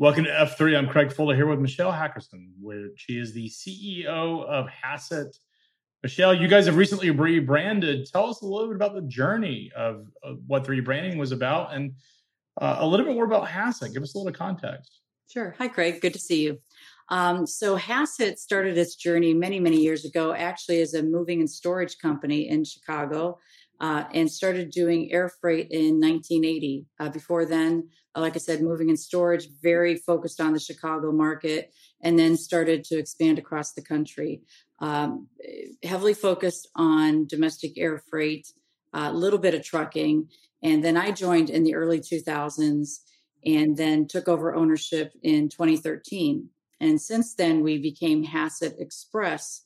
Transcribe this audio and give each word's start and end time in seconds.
Welcome 0.00 0.22
to 0.26 0.30
F3. 0.30 0.78
I'm 0.78 0.86
Craig 0.86 1.12
Fuller 1.12 1.34
here 1.34 1.48
with 1.48 1.58
Michelle 1.58 1.90
Halkerston, 1.90 2.50
where 2.60 2.90
she 2.94 3.18
is 3.18 3.32
the 3.32 3.48
CEO 3.48 4.44
of 4.44 4.68
Hassett. 4.68 5.36
Michelle, 6.04 6.32
you 6.32 6.46
guys 6.46 6.66
have 6.66 6.76
recently 6.76 7.10
rebranded. 7.10 8.06
Tell 8.06 8.30
us 8.30 8.40
a 8.40 8.46
little 8.46 8.68
bit 8.68 8.76
about 8.76 8.94
the 8.94 9.02
journey 9.02 9.72
of, 9.74 10.06
of 10.22 10.38
what 10.46 10.62
the 10.62 10.70
rebranding 10.70 11.18
was 11.18 11.32
about 11.32 11.74
and 11.74 11.94
uh, 12.60 12.76
a 12.78 12.86
little 12.86 13.06
bit 13.06 13.16
more 13.16 13.24
about 13.24 13.48
Hassett. 13.48 13.92
Give 13.92 14.04
us 14.04 14.14
a 14.14 14.18
little 14.18 14.32
context. 14.32 15.00
Sure. 15.28 15.56
Hi, 15.58 15.66
Craig. 15.66 16.00
Good 16.00 16.12
to 16.12 16.20
see 16.20 16.44
you. 16.44 16.60
Um, 17.08 17.44
so 17.44 17.74
Hassett 17.74 18.38
started 18.38 18.78
its 18.78 18.94
journey 18.94 19.34
many, 19.34 19.58
many 19.58 19.78
years 19.78 20.04
ago, 20.04 20.32
actually 20.32 20.80
as 20.80 20.94
a 20.94 21.02
moving 21.02 21.40
and 21.40 21.50
storage 21.50 21.98
company 21.98 22.50
in 22.50 22.62
Chicago, 22.62 23.40
uh, 23.80 24.04
and 24.12 24.30
started 24.30 24.70
doing 24.70 25.12
air 25.12 25.28
freight 25.28 25.68
in 25.70 26.00
1980. 26.00 26.86
Uh, 26.98 27.08
before 27.08 27.44
then, 27.44 27.88
uh, 28.16 28.20
like 28.20 28.34
I 28.34 28.38
said, 28.38 28.62
moving 28.62 28.88
and 28.88 28.98
storage, 28.98 29.48
very 29.62 29.96
focused 29.96 30.40
on 30.40 30.52
the 30.52 30.60
Chicago 30.60 31.12
market, 31.12 31.72
and 32.00 32.18
then 32.18 32.36
started 32.36 32.84
to 32.84 32.98
expand 32.98 33.38
across 33.38 33.72
the 33.72 33.82
country. 33.82 34.42
Um, 34.80 35.28
heavily 35.82 36.14
focused 36.14 36.68
on 36.74 37.26
domestic 37.26 37.78
air 37.78 37.98
freight, 38.10 38.52
a 38.92 39.12
little 39.12 39.38
bit 39.38 39.54
of 39.54 39.64
trucking, 39.64 40.28
and 40.62 40.84
then 40.84 40.96
I 40.96 41.10
joined 41.12 41.50
in 41.50 41.62
the 41.62 41.74
early 41.74 42.00
2000s 42.00 43.00
and 43.44 43.76
then 43.76 44.06
took 44.06 44.28
over 44.28 44.54
ownership 44.54 45.12
in 45.22 45.48
2013. 45.48 46.48
And 46.80 47.00
since 47.00 47.34
then, 47.34 47.62
we 47.62 47.78
became 47.78 48.22
Hassett 48.24 48.76
Express 48.78 49.62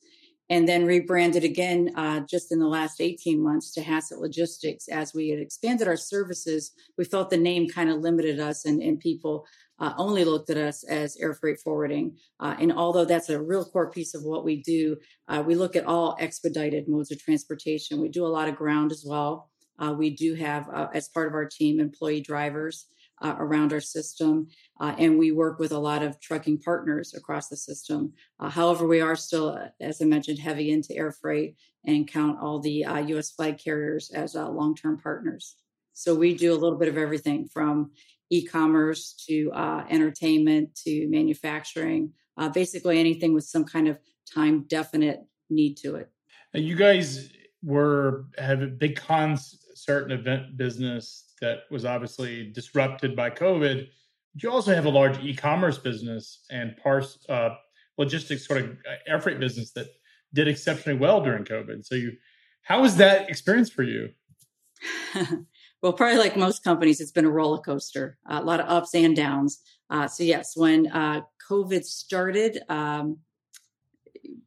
and 0.53 0.69
then 0.69 0.85
rebranded 0.85 1.43
again 1.43 1.91
uh, 1.95 2.19
just 2.29 2.51
in 2.51 2.59
the 2.59 2.67
last 2.67 3.01
18 3.01 3.41
months 3.41 3.71
to 3.71 3.81
Hassett 3.81 4.19
Logistics. 4.19 4.87
As 4.87 5.11
we 5.11 5.29
had 5.29 5.39
expanded 5.39 5.87
our 5.87 5.97
services, 5.97 6.73
we 6.95 7.05
felt 7.05 7.31
the 7.31 7.37
name 7.37 7.67
kind 7.67 7.89
of 7.89 8.01
limited 8.01 8.39
us 8.39 8.63
and, 8.65 8.79
and 8.79 8.99
people 8.99 9.47
uh, 9.79 9.93
only 9.97 10.23
looked 10.23 10.51
at 10.51 10.57
us 10.57 10.83
as 10.83 11.17
air 11.17 11.33
freight 11.33 11.59
forwarding. 11.59 12.15
Uh, 12.39 12.55
and 12.59 12.71
although 12.71 13.03
that's 13.03 13.31
a 13.31 13.41
real 13.41 13.65
core 13.65 13.89
piece 13.89 14.13
of 14.13 14.21
what 14.25 14.45
we 14.45 14.61
do, 14.61 14.95
uh, 15.27 15.43
we 15.43 15.55
look 15.55 15.75
at 15.75 15.87
all 15.87 16.15
expedited 16.19 16.87
modes 16.87 17.11
of 17.11 17.19
transportation. 17.19 17.99
We 17.99 18.09
do 18.09 18.23
a 18.23 18.27
lot 18.27 18.47
of 18.47 18.55
ground 18.55 18.91
as 18.91 19.03
well. 19.03 19.49
Uh, 19.79 19.95
we 19.97 20.11
do 20.11 20.35
have, 20.35 20.69
uh, 20.69 20.89
as 20.93 21.09
part 21.09 21.27
of 21.27 21.33
our 21.33 21.49
team, 21.51 21.79
employee 21.79 22.21
drivers 22.21 22.85
uh, 23.21 23.35
around 23.37 23.73
our 23.73 23.81
system. 23.81 24.47
Uh, 24.79 24.95
and 24.97 25.17
we 25.17 25.31
work 25.31 25.59
with 25.59 25.71
a 25.71 25.79
lot 25.79 26.03
of 26.03 26.19
trucking 26.19 26.59
partners 26.59 27.13
across 27.13 27.47
the 27.47 27.57
system. 27.57 28.13
Uh, 28.39 28.49
however, 28.49 28.87
we 28.87 29.01
are 29.01 29.15
still, 29.15 29.49
uh, 29.49 29.67
as 29.79 30.01
I 30.01 30.05
mentioned, 30.05 30.39
heavy 30.39 30.71
into 30.71 30.95
air 30.95 31.11
freight 31.11 31.55
and 31.85 32.07
count 32.07 32.39
all 32.41 32.59
the 32.59 32.85
US 32.85 33.31
uh, 33.31 33.35
flag 33.35 33.57
carriers 33.57 34.11
as 34.11 34.35
uh, 34.35 34.49
long 34.49 34.75
term 34.75 34.97
partners. 34.99 35.55
So 35.93 36.15
we 36.15 36.35
do 36.35 36.53
a 36.53 36.57
little 36.57 36.77
bit 36.77 36.87
of 36.87 36.97
everything 36.97 37.47
from 37.47 37.91
e 38.29 38.45
commerce 38.45 39.13
to 39.27 39.51
entertainment 39.89 40.73
to 40.87 41.07
manufacturing, 41.07 42.13
basically 42.51 42.99
anything 42.99 43.33
with 43.33 43.43
some 43.43 43.63
kind 43.63 43.87
of 43.87 43.99
time 44.33 44.65
definite 44.67 45.19
need 45.51 45.77
to 45.77 45.95
it. 45.95 46.09
Now 46.51 46.61
you 46.61 46.75
guys 46.75 47.29
were 47.61 48.25
have 48.39 48.61
a 48.63 48.67
big 48.67 48.95
concert 48.95 50.03
and 50.03 50.11
event 50.11 50.57
business 50.57 51.32
that 51.43 51.63
was 51.69 51.83
obviously 51.83 52.49
disrupted 52.51 53.17
by 53.17 53.29
COVID. 53.29 53.87
You 54.35 54.49
also 54.49 54.73
have 54.73 54.85
a 54.85 54.89
large 54.89 55.21
e-commerce 55.21 55.77
business 55.77 56.45
and 56.49 56.75
parts 56.77 57.19
uh, 57.27 57.49
logistics 57.97 58.47
sort 58.47 58.61
of 58.61 58.69
uh, 58.69 58.95
air 59.05 59.19
freight 59.19 59.41
business 59.41 59.73
that 59.73 59.87
did 60.33 60.47
exceptionally 60.47 60.97
well 60.97 61.21
during 61.21 61.43
COVID. 61.43 61.85
So 61.85 61.95
you, 61.95 62.13
how 62.61 62.81
was 62.81 62.95
that 62.95 63.29
experience 63.29 63.69
for 63.69 63.83
you? 63.83 64.09
well, 65.81 65.91
probably 65.91 66.17
like 66.17 66.37
most 66.37 66.63
companies, 66.63 67.01
it's 67.01 67.11
been 67.11 67.25
a 67.25 67.29
roller 67.29 67.59
coaster, 67.59 68.17
a 68.25 68.41
lot 68.41 68.61
of 68.61 68.69
ups 68.69 68.95
and 68.95 69.13
downs. 69.13 69.59
Uh, 69.89 70.07
so 70.07 70.23
yes, 70.23 70.55
when 70.55 70.87
uh, 70.87 71.21
COVID 71.49 71.83
started, 71.83 72.61
um, 72.69 73.17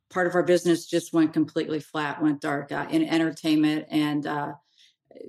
part 0.08 0.26
of 0.26 0.34
our 0.34 0.42
business 0.42 0.86
just 0.86 1.12
went 1.12 1.34
completely 1.34 1.78
flat, 1.78 2.22
went 2.22 2.40
dark 2.40 2.72
uh, 2.72 2.86
in 2.90 3.04
entertainment 3.04 3.84
and 3.90 4.26
uh, 4.26 4.54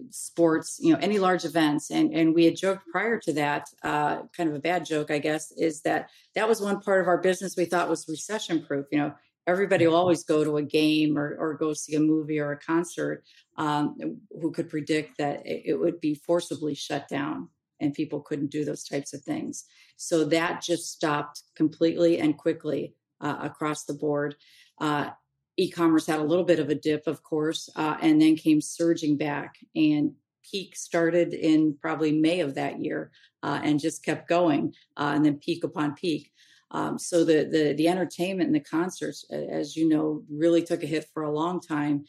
sports, 0.09 0.79
you 0.81 0.93
know, 0.93 0.99
any 1.01 1.19
large 1.19 1.45
events. 1.45 1.91
And 1.91 2.13
and 2.13 2.33
we 2.33 2.45
had 2.45 2.55
joked 2.55 2.83
prior 2.91 3.19
to 3.19 3.33
that, 3.33 3.67
uh, 3.83 4.23
kind 4.35 4.49
of 4.49 4.55
a 4.55 4.59
bad 4.59 4.85
joke, 4.85 5.11
I 5.11 5.19
guess, 5.19 5.51
is 5.57 5.81
that 5.81 6.09
that 6.35 6.47
was 6.47 6.61
one 6.61 6.81
part 6.81 7.01
of 7.01 7.07
our 7.07 7.17
business 7.17 7.55
we 7.57 7.65
thought 7.65 7.89
was 7.89 8.07
recession 8.07 8.65
proof. 8.65 8.85
You 8.91 8.99
know, 8.99 9.13
everybody 9.47 9.87
will 9.87 9.95
always 9.95 10.23
go 10.23 10.43
to 10.43 10.57
a 10.57 10.61
game 10.63 11.17
or, 11.17 11.35
or 11.39 11.53
go 11.55 11.73
see 11.73 11.95
a 11.95 11.99
movie 11.99 12.39
or 12.39 12.51
a 12.51 12.59
concert. 12.59 13.23
Um, 13.55 14.19
who 14.39 14.51
could 14.51 14.69
predict 14.69 15.17
that 15.17 15.41
it, 15.45 15.79
would 15.79 15.99
be 15.99 16.13
forcibly 16.13 16.75
shut 16.75 17.07
down 17.07 17.49
and 17.79 17.91
people 17.91 18.21
couldn't 18.21 18.51
do 18.51 18.63
those 18.63 18.83
types 18.83 19.13
of 19.13 19.23
things? 19.23 19.65
So 19.95 20.25
that 20.25 20.61
just 20.61 20.91
stopped 20.91 21.41
completely 21.55 22.19
and 22.19 22.37
quickly 22.37 22.93
uh, 23.19 23.37
across 23.41 23.85
the 23.85 23.95
board. 23.95 24.35
Uh, 24.79 25.09
e-commerce 25.57 26.05
had 26.05 26.19
a 26.19 26.23
little 26.23 26.45
bit 26.45 26.59
of 26.59 26.69
a 26.69 26.75
dip, 26.75 27.07
of 27.07 27.23
course, 27.23 27.69
uh, 27.75 27.97
and 28.01 28.21
then 28.21 28.35
came 28.35 28.61
surging 28.61 29.17
back. 29.17 29.55
And 29.75 30.13
peak 30.49 30.75
started 30.75 31.33
in 31.33 31.75
probably 31.81 32.11
May 32.11 32.39
of 32.39 32.55
that 32.55 32.79
year 32.79 33.11
uh, 33.43 33.59
and 33.63 33.79
just 33.79 34.05
kept 34.05 34.29
going, 34.29 34.73
uh, 34.95 35.11
and 35.15 35.25
then 35.25 35.37
peak 35.37 35.63
upon 35.63 35.95
peak. 35.95 36.31
Um, 36.71 36.99
so 36.99 37.23
the, 37.23 37.45
the 37.45 37.73
the 37.77 37.87
entertainment 37.87 38.47
and 38.47 38.55
the 38.55 38.59
concerts, 38.59 39.25
as 39.31 39.75
you 39.75 39.87
know, 39.87 40.23
really 40.29 40.61
took 40.61 40.83
a 40.83 40.87
hit 40.87 41.07
for 41.13 41.23
a 41.23 41.31
long 41.31 41.61
time. 41.61 42.05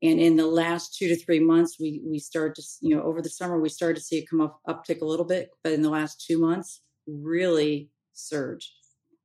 And 0.00 0.20
in 0.20 0.36
the 0.36 0.46
last 0.46 0.96
two 0.96 1.08
to 1.08 1.16
three 1.16 1.40
months, 1.40 1.78
we 1.78 2.00
we 2.04 2.18
started 2.18 2.54
to, 2.56 2.62
you 2.80 2.96
know, 2.96 3.02
over 3.02 3.20
the 3.20 3.28
summer 3.28 3.60
we 3.60 3.68
started 3.68 3.96
to 3.96 4.02
see 4.02 4.18
it 4.18 4.30
come 4.30 4.40
up 4.40 4.60
uptick 4.66 5.02
a 5.02 5.04
little 5.04 5.26
bit, 5.26 5.50
but 5.62 5.72
in 5.72 5.82
the 5.82 5.90
last 5.90 6.24
two 6.26 6.38
months, 6.38 6.80
really 7.06 7.90
surged. 8.14 8.70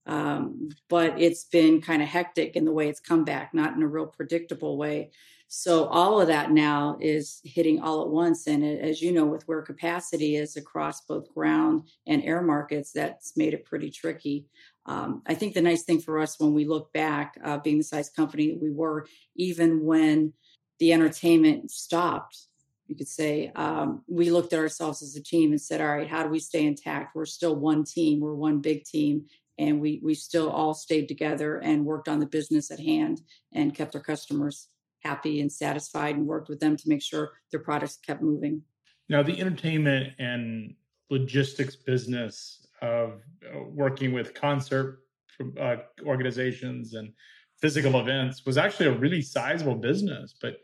Um, 0.06 0.70
but 0.90 1.20
it's 1.22 1.46
been 1.46 1.82
kind 1.82 2.02
of 2.02 2.08
hectic 2.08 2.56
in 2.56 2.66
the 2.66 2.74
way 2.74 2.90
it's 2.90 3.00
come 3.00 3.24
back, 3.24 3.54
not 3.54 3.76
in 3.76 3.84
a 3.84 3.88
real 3.88 4.08
predictable 4.08 4.78
way. 4.78 5.12
So 5.48 5.86
all 5.86 6.20
of 6.20 6.28
that 6.28 6.52
now 6.52 6.98
is 7.00 7.40
hitting 7.44 7.80
all 7.80 8.02
at 8.02 8.10
once. 8.10 8.48
And 8.48 8.64
as 8.64 9.02
you 9.02 9.12
know, 9.12 9.26
with 9.26 9.48
where 9.48 9.62
capacity 9.62 10.36
is 10.36 10.58
across 10.58 11.02
both 11.02 11.34
ground 11.34 11.88
and 12.08 12.24
air 12.24 12.42
markets, 12.42 12.92
that's 12.92 13.38
made 13.38 13.54
it 13.54 13.64
pretty 13.64 13.92
tricky. 13.92 14.48
Um, 14.88 15.22
I 15.28 15.36
think 15.36 15.54
the 15.54 15.62
nice 15.62 15.84
thing 15.84 16.02
for 16.02 16.20
us 16.20 16.40
when 16.40 16.54
we 16.54 16.66
look 16.66 16.92
back, 16.92 17.38
uh, 17.44 17.60
being 17.60 17.78
the 17.78 17.84
size 17.84 18.10
company 18.10 18.50
that 18.50 18.62
we 18.62 18.72
were, 18.72 19.06
even 19.36 19.86
when 19.86 20.34
the 20.80 20.92
entertainment 20.92 21.72
stopped, 21.72 22.48
you 22.88 22.96
could 22.96 23.08
say, 23.08 23.52
um, 23.56 24.04
we 24.08 24.30
looked 24.30 24.54
at 24.54 24.60
ourselves 24.60 25.02
as 25.02 25.16
a 25.16 25.24
team 25.24 25.52
and 25.52 25.62
said, 25.62 25.80
all 25.80 25.88
right, 25.88 26.08
how 26.08 26.24
do 26.24 26.30
we 26.30 26.40
stay 26.40 26.66
intact? 26.66 27.16
We're 27.16 27.26
still 27.26 27.56
one 27.56 27.86
team, 27.86 28.20
we're 28.20 28.34
one 28.34 28.60
big 28.60 28.84
team 28.84 29.26
and 29.58 29.80
we 29.80 30.00
we 30.04 30.14
still 30.14 30.50
all 30.50 30.74
stayed 30.74 31.08
together 31.08 31.58
and 31.60 31.86
worked 31.86 32.08
on 32.08 32.20
the 32.20 32.26
business 32.26 32.72
at 32.72 32.80
hand 32.80 33.22
and 33.54 33.76
kept 33.76 33.96
our 33.96 34.02
customers 34.02 34.68
happy 35.04 35.42
and 35.42 35.52
satisfied 35.52 36.16
and 36.16 36.26
worked 36.26 36.50
with 36.50 36.60
them 36.60 36.78
to 36.78 36.90
make 36.90 37.02
sure 37.02 37.34
their 37.52 37.60
products 37.60 37.98
kept 37.98 38.22
moving. 38.22 38.62
Now, 39.10 39.22
the 39.22 39.40
entertainment 39.40 40.14
and 40.18 40.76
logistics 41.10 41.76
business 41.76 42.66
of 42.82 43.22
uh, 43.46 43.64
working 43.70 44.14
with 44.14 44.34
concert 44.34 45.00
uh, 45.60 45.78
organizations 46.06 46.94
and 46.94 47.12
physical 47.62 48.00
events 48.00 48.46
was 48.46 48.58
actually 48.58 48.88
a 48.88 48.98
really 48.98 49.22
sizable 49.22 49.76
business, 49.76 50.36
but 50.42 50.58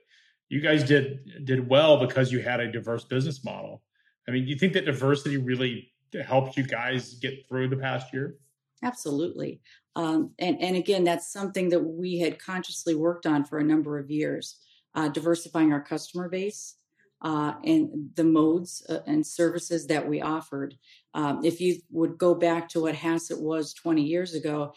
you 0.49 0.61
guys 0.61 0.83
did 0.83 1.45
did 1.45 1.69
well 1.69 2.05
because 2.05 2.31
you 2.31 2.39
had 2.39 2.59
a 2.59 2.71
diverse 2.71 3.03
business 3.03 3.43
model. 3.43 3.83
I 4.27 4.31
mean, 4.31 4.45
do 4.45 4.49
you 4.49 4.57
think 4.57 4.73
that 4.73 4.85
diversity 4.85 5.37
really 5.37 5.91
helped 6.25 6.57
you 6.57 6.63
guys 6.63 7.15
get 7.15 7.47
through 7.47 7.69
the 7.69 7.77
past 7.77 8.13
year? 8.13 8.35
Absolutely. 8.83 9.61
Um, 9.95 10.31
and, 10.39 10.61
and 10.61 10.75
again, 10.75 11.03
that's 11.03 11.31
something 11.31 11.69
that 11.69 11.81
we 11.81 12.19
had 12.19 12.39
consciously 12.39 12.95
worked 12.95 13.25
on 13.25 13.43
for 13.43 13.59
a 13.59 13.63
number 13.63 13.99
of 13.99 14.09
years, 14.09 14.57
uh, 14.95 15.09
diversifying 15.09 15.73
our 15.73 15.81
customer 15.81 16.29
base 16.29 16.75
uh, 17.21 17.53
and 17.63 18.09
the 18.15 18.23
modes 18.23 18.85
uh, 18.89 18.99
and 19.05 19.25
services 19.25 19.87
that 19.87 20.07
we 20.07 20.21
offered. 20.21 20.75
Um, 21.13 21.43
if 21.43 21.59
you 21.59 21.81
would 21.91 22.17
go 22.17 22.33
back 22.33 22.69
to 22.69 22.81
what 22.81 22.95
Hassett 22.95 23.41
was 23.41 23.73
20 23.73 24.03
years 24.03 24.33
ago, 24.33 24.73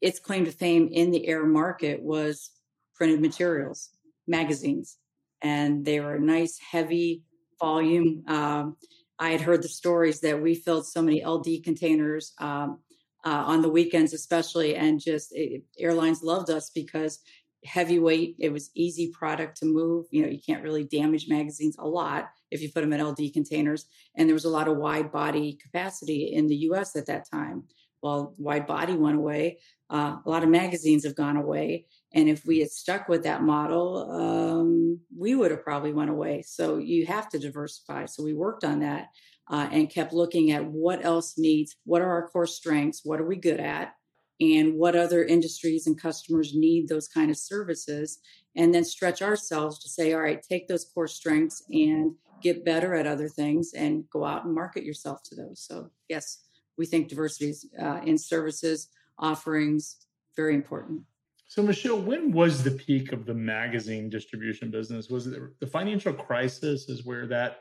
its 0.00 0.18
claim 0.18 0.44
to 0.44 0.52
fame 0.52 0.88
in 0.92 1.10
the 1.10 1.26
air 1.26 1.44
market 1.44 2.02
was 2.02 2.50
printed 2.94 3.20
materials, 3.20 3.90
magazines, 4.26 4.98
and 5.40 5.84
they 5.84 6.00
were 6.00 6.18
nice, 6.18 6.58
heavy 6.58 7.22
volume. 7.58 8.22
Um, 8.28 8.76
I 9.18 9.30
had 9.30 9.40
heard 9.40 9.62
the 9.62 9.68
stories 9.68 10.20
that 10.20 10.40
we 10.40 10.54
filled 10.54 10.86
so 10.86 11.02
many 11.02 11.24
LD 11.24 11.64
containers 11.64 12.32
um, 12.38 12.80
uh, 13.24 13.44
on 13.46 13.62
the 13.62 13.68
weekends, 13.68 14.12
especially. 14.12 14.76
And 14.76 15.00
just 15.00 15.32
it, 15.32 15.62
airlines 15.78 16.22
loved 16.22 16.50
us 16.50 16.70
because 16.70 17.20
heavyweight. 17.64 18.36
It 18.38 18.52
was 18.52 18.70
easy 18.74 19.12
product 19.12 19.58
to 19.58 19.66
move. 19.66 20.06
You 20.10 20.22
know, 20.22 20.28
you 20.28 20.40
can't 20.44 20.62
really 20.62 20.84
damage 20.84 21.28
magazines 21.28 21.76
a 21.78 21.86
lot 21.86 22.30
if 22.50 22.60
you 22.60 22.70
put 22.70 22.82
them 22.82 22.92
in 22.92 23.04
LD 23.04 23.32
containers. 23.32 23.86
And 24.16 24.28
there 24.28 24.34
was 24.34 24.44
a 24.44 24.50
lot 24.50 24.68
of 24.68 24.76
wide 24.76 25.12
body 25.12 25.58
capacity 25.62 26.32
in 26.34 26.48
the 26.48 26.56
US 26.56 26.96
at 26.96 27.06
that 27.06 27.28
time. 27.30 27.64
Well, 28.02 28.34
wide 28.36 28.66
body 28.66 28.94
went 28.94 29.16
away. 29.16 29.58
Uh, 29.88 30.16
a 30.24 30.28
lot 30.28 30.42
of 30.42 30.48
magazines 30.48 31.04
have 31.04 31.14
gone 31.14 31.36
away. 31.36 31.86
And 32.14 32.28
if 32.28 32.44
we 32.44 32.58
had 32.58 32.70
stuck 32.70 33.08
with 33.08 33.22
that 33.24 33.42
model, 33.42 34.10
um, 34.10 35.00
we 35.16 35.34
would 35.34 35.50
have 35.50 35.62
probably 35.62 35.92
went 35.92 36.10
away. 36.10 36.42
So 36.42 36.78
you 36.78 37.06
have 37.06 37.28
to 37.30 37.38
diversify. 37.38 38.06
So 38.06 38.24
we 38.24 38.34
worked 38.34 38.64
on 38.64 38.80
that 38.80 39.08
uh, 39.50 39.68
and 39.70 39.90
kept 39.90 40.12
looking 40.12 40.50
at 40.50 40.64
what 40.64 41.04
else 41.04 41.38
needs, 41.38 41.76
what 41.84 42.02
are 42.02 42.10
our 42.10 42.28
core 42.28 42.46
strengths, 42.46 43.02
what 43.04 43.20
are 43.20 43.26
we 43.26 43.36
good 43.36 43.60
at, 43.60 43.94
and 44.40 44.74
what 44.74 44.96
other 44.96 45.24
industries 45.24 45.86
and 45.86 46.00
customers 46.00 46.52
need 46.54 46.88
those 46.88 47.06
kind 47.06 47.30
of 47.30 47.36
services 47.36 48.18
and 48.56 48.74
then 48.74 48.84
stretch 48.84 49.22
ourselves 49.22 49.78
to 49.78 49.88
say 49.88 50.12
all 50.12 50.20
right 50.20 50.42
take 50.42 50.66
those 50.68 50.84
core 50.92 51.06
strengths 51.06 51.62
and 51.70 52.14
get 52.42 52.64
better 52.64 52.94
at 52.94 53.06
other 53.06 53.28
things 53.28 53.72
and 53.74 54.04
go 54.10 54.24
out 54.24 54.44
and 54.44 54.54
market 54.54 54.84
yourself 54.84 55.22
to 55.22 55.36
those 55.36 55.64
so 55.64 55.88
yes 56.08 56.38
we 56.78 56.86
think 56.86 57.08
diversity 57.08 57.54
uh, 57.80 58.00
in 58.04 58.16
services 58.18 58.88
offerings 59.18 59.96
very 60.36 60.54
important 60.54 61.02
so 61.46 61.62
michelle 61.62 62.00
when 62.00 62.32
was 62.32 62.62
the 62.62 62.70
peak 62.70 63.12
of 63.12 63.26
the 63.26 63.34
magazine 63.34 64.08
distribution 64.08 64.70
business 64.70 65.08
was 65.08 65.26
it 65.26 65.40
the 65.60 65.66
financial 65.66 66.12
crisis 66.12 66.88
is 66.88 67.04
where 67.04 67.26
that 67.26 67.60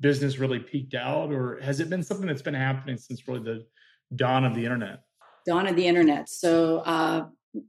business 0.00 0.38
really 0.38 0.58
peaked 0.58 0.94
out 0.94 1.32
or 1.32 1.60
has 1.60 1.80
it 1.80 1.88
been 1.90 2.02
something 2.02 2.26
that's 2.26 2.42
been 2.42 2.54
happening 2.54 2.96
since 2.96 3.26
really 3.28 3.42
the 3.42 3.64
dawn 4.14 4.44
of 4.44 4.54
the 4.54 4.64
internet 4.64 5.00
dawn 5.44 5.66
of 5.66 5.76
the 5.76 5.86
internet. 5.86 6.28
So, 6.28 6.78
uh, 6.78 7.26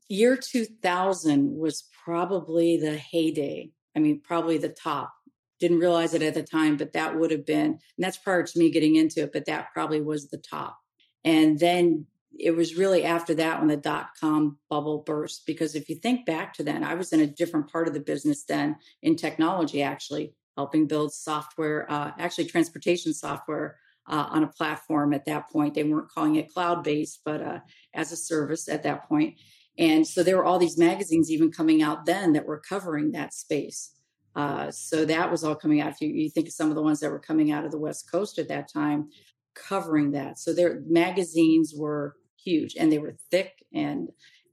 year 0.08 0.38
2000 0.38 1.58
was 1.58 1.90
probably 2.04 2.78
the 2.78 2.98
heyday. 2.98 3.72
I 3.96 4.00
mean, 4.00 4.22
probably 4.24 4.58
the 4.58 4.70
top. 4.70 5.14
Didn't 5.60 5.80
realize 5.80 6.14
it 6.14 6.24
at 6.24 6.34
the 6.34 6.44
time, 6.44 6.78
but 6.78 6.94
that 6.94 7.18
would 7.18 7.32
have 7.32 7.46
been, 7.46 7.66
and 7.66 7.80
that's 8.00 8.18
prior 8.18 8.44
to 8.44 8.60
me 8.60 8.72
getting 8.72 8.96
into 8.96 9.24
it, 9.24 9.32
but 9.34 9.46
that 9.46 9.68
probably 9.74 10.02
was 10.02 10.30
the 10.30 10.38
top. 10.38 10.78
And 11.24 11.60
then 11.60 12.06
it 12.38 12.52
was 12.52 12.76
really 12.76 13.04
after 13.04 13.36
that 13.36 13.60
when 13.60 13.68
the 13.68 13.78
dot 13.78 14.10
com 14.20 14.58
bubble 14.70 15.04
burst. 15.06 15.46
Because 15.46 15.76
if 15.76 15.90
you 15.90 15.96
think 15.96 16.26
back 16.26 16.54
to 16.56 16.64
then, 16.64 16.84
I 16.84 16.96
was 16.96 17.14
in 17.14 17.22
a 17.22 17.28
different 17.28 17.72
part 17.72 17.88
of 17.88 17.94
the 17.94 18.00
business 18.00 18.44
then 18.44 18.76
in 19.02 19.16
technology, 19.16 19.82
actually 19.82 20.34
helping 20.58 20.88
build 20.88 21.14
software, 21.14 21.90
uh, 21.92 22.12
actually 22.18 22.46
transportation 22.46 23.14
software 23.14 23.78
uh, 24.08 24.28
on 24.30 24.44
a 24.44 24.48
platform 24.48 25.14
at 25.14 25.26
that 25.26 25.50
point. 25.50 25.74
They 25.74 25.84
weren't 25.84 26.10
calling 26.10 26.36
it 26.36 26.54
cloud 26.54 26.84
based, 26.84 27.22
but 27.24 27.42
uh, 27.42 27.60
as 27.94 28.12
a 28.12 28.18
service 28.18 28.68
at 28.68 28.84
that 28.84 29.08
point. 29.08 29.40
And 29.78 30.06
so 30.06 30.22
there 30.22 30.38
were 30.38 30.46
all 30.46 30.60
these 30.60 30.78
magazines 30.78 31.32
even 31.32 31.52
coming 31.52 31.82
out 31.82 32.06
then 32.06 32.34
that 32.34 32.46
were 32.46 32.60
covering 32.60 33.12
that 33.12 33.34
space. 33.34 33.92
Uh, 34.36 34.70
so 34.72 35.06
that 35.06 35.32
was 35.32 35.44
all 35.44 35.56
coming 35.56 35.82
out. 35.82 35.92
If 35.92 36.02
you, 36.02 36.10
you, 36.10 36.30
think 36.30 36.48
of 36.48 36.54
some 36.54 36.70
of 36.70 36.76
the 36.76 36.82
ones 36.82 37.00
that 37.00 37.12
were 37.12 37.20
coming 37.20 37.52
out 37.52 37.66
of 37.66 37.72
the 37.72 37.78
West 37.78 38.12
Coast 38.12 38.40
at 38.40 38.48
that 38.50 38.72
time, 38.72 39.10
covering 39.56 40.12
that. 40.12 40.40
So 40.40 40.54
their 40.54 40.82
magazines 40.88 41.74
were 41.76 42.16
huge 42.44 42.76
and 42.78 42.92
they 42.92 43.00
were 43.00 43.16
thick 43.32 43.66
and 43.74 44.10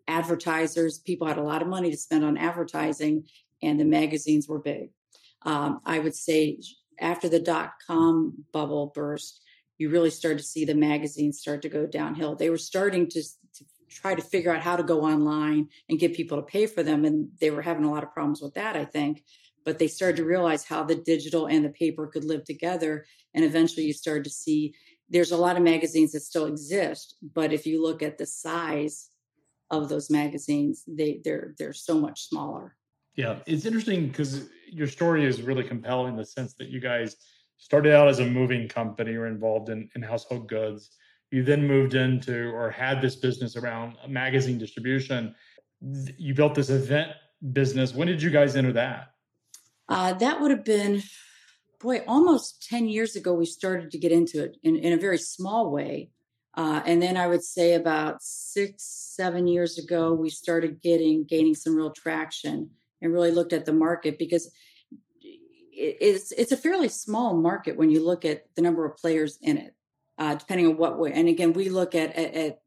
advertisers, 0.07 0.99
people 0.99 1.27
had 1.27 1.39
a 1.39 1.43
lot 1.43 1.63
of 1.63 1.69
money 1.69 1.91
to 1.91 1.97
spend 1.97 2.25
on 2.25 2.37
advertising 2.37 3.25
and 3.63 3.79
the 3.79 3.85
magazines 3.85 4.49
were 4.49 4.59
big. 4.59 4.91
Um, 5.43 5.81
I 5.85 5.99
would 5.99 6.15
say 6.15 6.59
after 7.01 7.29
the 7.29 7.41
dot 7.41 7.73
com 7.87 8.45
bubble 8.53 8.93
burst, 8.95 9.41
you 9.79 9.89
really 9.89 10.11
started 10.11 10.39
to 10.39 10.45
see 10.45 10.65
the 10.65 10.75
magazines 10.75 11.39
start 11.39 11.63
to 11.63 11.69
go 11.69 11.87
downhill. 11.87 12.35
They 12.35 12.51
were 12.51 12.59
starting 12.59 13.09
to, 13.09 13.23
to 13.23 13.65
try 13.89 14.15
to 14.15 14.23
figure 14.23 14.53
out 14.55 14.63
how 14.63 14.77
to 14.77 14.83
go 14.83 15.03
online 15.03 15.69
and 15.89 15.99
get 15.99 16.15
people 16.15 16.37
to 16.39 16.43
pay 16.43 16.67
for 16.67 16.83
them. 16.83 17.05
And 17.05 17.29
they 17.41 17.51
were 17.51 17.63
having 17.63 17.85
a 17.85 17.91
lot 17.91 18.03
of 18.03 18.13
problems 18.13 18.43
with 18.43 18.55
that, 18.55 18.77
I 18.77 18.85
think. 18.85 19.25
But 19.65 19.79
they 19.79 19.89
started 19.89 20.17
to 20.17 20.25
realize 20.25 20.65
how 20.65 20.85
the 20.85 20.97
digital 20.97 21.47
and 21.47 21.65
the 21.65 21.71
paper 21.71 22.07
could 22.07 22.25
live 22.25 22.45
together. 22.45 23.07
And 23.35 23.45
eventually 23.45 23.87
you 23.87 23.93
started 23.93 24.25
to 24.25 24.31
see 24.31 24.75
there's 25.11 25.33
a 25.33 25.37
lot 25.37 25.57
of 25.57 25.63
magazines 25.63 26.13
that 26.13 26.21
still 26.21 26.47
exist. 26.47 27.17
But 27.35 27.53
if 27.53 27.67
you 27.67 27.83
look 27.83 28.03
at 28.03 28.17
the 28.17 28.27
size 28.27 29.11
of 29.71 29.89
those 29.89 30.11
magazines, 30.11 30.85
they, 30.87 31.21
they're, 31.25 31.55
they're 31.59 31.73
so 31.73 31.99
much 31.99 32.29
smaller. 32.29 32.77
Yeah, 33.17 33.41
it's 33.47 33.67
interesting 33.67 34.09
because 34.09 34.49
your 34.69 34.87
story 34.87 35.27
is 35.27 35.43
really 35.43 35.65
compelling 35.65 36.13
in 36.13 36.17
the 36.17 36.25
sense 36.25 36.55
that 36.55 36.69
you 36.69 36.81
guys 36.81 37.17
started 37.59 37.93
out 37.93 38.09
as 38.09 38.21
a 38.21 38.25
moving 38.25 38.69
company 38.69 39.15
or 39.15 39.27
involved 39.27 39.69
in, 39.69 39.89
in 39.95 40.03
household 40.03 40.49
goods. 40.49 40.91
You 41.31 41.43
then 41.43 41.67
moved 41.67 41.95
into 41.95 42.51
or 42.51 42.71
had 42.71 43.03
this 43.03 43.17
business 43.17 43.57
around 43.57 43.97
magazine 44.09 44.59
distribution. 44.59 45.35
You 46.17 46.35
built 46.35 46.55
this 46.55 46.71
event 46.71 47.13
business. 47.53 47.95
When 47.95 48.09
did 48.09 48.23
you 48.23 48.31
guys 48.31 48.57
enter 48.57 48.73
that? 48.73 49.13
Uh, 49.89 50.13
that 50.15 50.41
would 50.41 50.51
have 50.51 50.65
been, 50.65 51.03
boy, 51.81 52.03
almost 52.07 52.69
10 52.69 52.89
years 52.89 53.17
ago, 53.17 53.33
we 53.33 53.47
started 53.47 53.91
to 53.91 53.99
get 53.99 54.13
into 54.13 54.45
it 54.45 54.57
in, 54.63 54.77
in 54.77 54.93
a 54.93 55.01
very 55.01 55.19
small 55.19 55.71
way. 55.71 56.11
Uh, 56.55 56.83
and 56.85 57.03
then 57.03 57.17
I 57.17 57.27
would 57.27 57.43
say 57.43 57.75
about 57.75 58.23
six, 58.23 58.83
seven 59.17 59.47
years 59.47 59.79
ago, 59.79 60.13
we 60.13 60.31
started 60.31 60.83
getting 60.83 61.25
gaining 61.25 61.55
some 61.55 61.77
real 61.77 61.91
traction 61.91 62.71
and 63.01 63.13
really 63.13 63.31
looked 63.31 63.53
at 63.53 63.65
the 63.65 63.73
market 63.73 64.19
because 64.19 64.51
it's 65.73 66.33
it's 66.33 66.53
a 66.53 66.57
fairly 66.57 66.89
small 66.89 67.35
market 67.37 67.77
when 67.77 67.89
you 67.89 68.05
look 68.05 68.25
at 68.25 68.45
the 68.57 68.63
number 68.63 68.85
of 68.85 68.97
players 68.97 69.39
in 69.41 69.59
it, 69.59 69.75
uh, 70.19 70.35
depending 70.35 70.67
on 70.67 70.77
what 70.77 70.99
way. 70.99 71.13
And 71.13 71.29
again, 71.29 71.53
we 71.53 71.69
look 71.69 71.95
at, 71.95 72.15
at, 72.17 72.35
at 72.35 72.59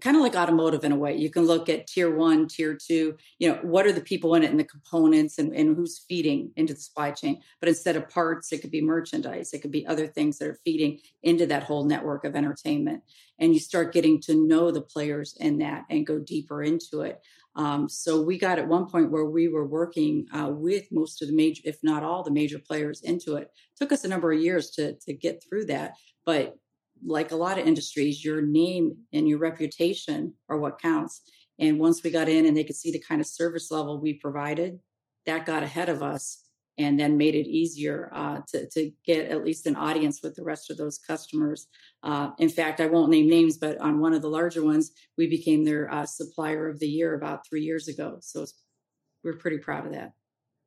kind 0.00 0.16
of 0.16 0.22
like 0.22 0.36
automotive 0.36 0.84
in 0.84 0.92
a 0.92 0.96
way. 0.96 1.16
You 1.16 1.30
can 1.30 1.46
look 1.46 1.68
at 1.68 1.88
tier 1.88 2.14
one, 2.14 2.46
tier 2.46 2.78
two, 2.80 3.16
you 3.38 3.48
know, 3.48 3.58
what 3.62 3.86
are 3.86 3.92
the 3.92 4.00
people 4.00 4.36
in 4.36 4.44
it 4.44 4.50
and 4.50 4.60
the 4.60 4.64
components 4.64 5.38
and, 5.38 5.52
and 5.52 5.74
who's 5.74 6.04
feeding 6.08 6.52
into 6.54 6.74
the 6.74 6.80
supply 6.80 7.10
chain. 7.10 7.40
But 7.58 7.68
instead 7.68 7.96
of 7.96 8.08
parts, 8.08 8.52
it 8.52 8.60
could 8.60 8.70
be 8.70 8.80
merchandise, 8.82 9.52
it 9.52 9.62
could 9.62 9.72
be 9.72 9.86
other 9.86 10.06
things 10.06 10.38
that 10.38 10.48
are 10.48 10.60
feeding 10.64 11.00
into 11.24 11.46
that 11.46 11.64
whole 11.64 11.84
network 11.84 12.24
of 12.24 12.36
entertainment. 12.36 13.02
And 13.40 13.52
you 13.52 13.58
start 13.58 13.92
getting 13.92 14.20
to 14.22 14.46
know 14.46 14.70
the 14.70 14.82
players 14.82 15.36
in 15.40 15.58
that 15.58 15.86
and 15.90 16.06
go 16.06 16.20
deeper 16.20 16.62
into 16.62 17.00
it. 17.00 17.20
Um, 17.56 17.88
so 17.88 18.22
we 18.22 18.38
got 18.38 18.60
at 18.60 18.68
one 18.68 18.86
point 18.86 19.10
where 19.10 19.24
we 19.24 19.48
were 19.48 19.66
working 19.66 20.26
uh, 20.32 20.50
with 20.50 20.86
most 20.92 21.20
of 21.20 21.26
the 21.26 21.34
major, 21.34 21.62
if 21.64 21.78
not 21.82 22.04
all 22.04 22.22
the 22.22 22.30
major 22.30 22.60
players 22.60 23.02
into 23.02 23.34
it. 23.34 23.40
it. 23.40 23.50
Took 23.76 23.92
us 23.92 24.04
a 24.04 24.08
number 24.08 24.32
of 24.32 24.40
years 24.40 24.70
to 24.72 24.94
to 24.94 25.12
get 25.12 25.42
through 25.42 25.66
that, 25.66 25.94
but 26.24 26.56
like 27.04 27.32
a 27.32 27.36
lot 27.36 27.58
of 27.58 27.66
industries, 27.66 28.24
your 28.24 28.42
name 28.42 28.96
and 29.12 29.28
your 29.28 29.38
reputation 29.38 30.34
are 30.48 30.58
what 30.58 30.80
counts. 30.80 31.22
And 31.58 31.78
once 31.78 32.02
we 32.02 32.10
got 32.10 32.28
in 32.28 32.46
and 32.46 32.56
they 32.56 32.64
could 32.64 32.76
see 32.76 32.90
the 32.90 33.02
kind 33.06 33.20
of 33.20 33.26
service 33.26 33.70
level 33.70 34.00
we 34.00 34.14
provided, 34.14 34.78
that 35.26 35.46
got 35.46 35.62
ahead 35.62 35.88
of 35.88 36.02
us 36.02 36.44
and 36.78 36.98
then 36.98 37.18
made 37.18 37.34
it 37.34 37.46
easier 37.46 38.10
uh, 38.14 38.40
to, 38.48 38.66
to 38.70 38.90
get 39.04 39.30
at 39.30 39.44
least 39.44 39.66
an 39.66 39.76
audience 39.76 40.20
with 40.22 40.34
the 40.34 40.42
rest 40.42 40.70
of 40.70 40.78
those 40.78 40.98
customers. 40.98 41.66
Uh, 42.02 42.30
in 42.38 42.48
fact, 42.48 42.80
I 42.80 42.86
won't 42.86 43.10
name 43.10 43.28
names, 43.28 43.58
but 43.58 43.76
on 43.78 44.00
one 44.00 44.14
of 44.14 44.22
the 44.22 44.30
larger 44.30 44.64
ones, 44.64 44.92
we 45.18 45.26
became 45.26 45.64
their 45.64 45.92
uh, 45.92 46.06
supplier 46.06 46.68
of 46.68 46.78
the 46.78 46.88
year 46.88 47.14
about 47.14 47.46
three 47.46 47.62
years 47.62 47.88
ago. 47.88 48.16
So 48.20 48.46
we're 49.22 49.36
pretty 49.36 49.58
proud 49.58 49.86
of 49.86 49.92
that. 49.92 50.12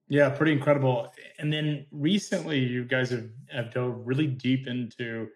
Yeah, 0.07 0.29
pretty 0.29 0.51
incredible. 0.51 1.11
And 1.39 1.51
then 1.51 1.87
recently, 1.91 2.59
you 2.59 2.85
guys 2.85 3.09
have, 3.09 3.29
have 3.51 3.73
dove 3.73 4.01
really 4.05 4.27
deep 4.27 4.67
into 4.67 5.27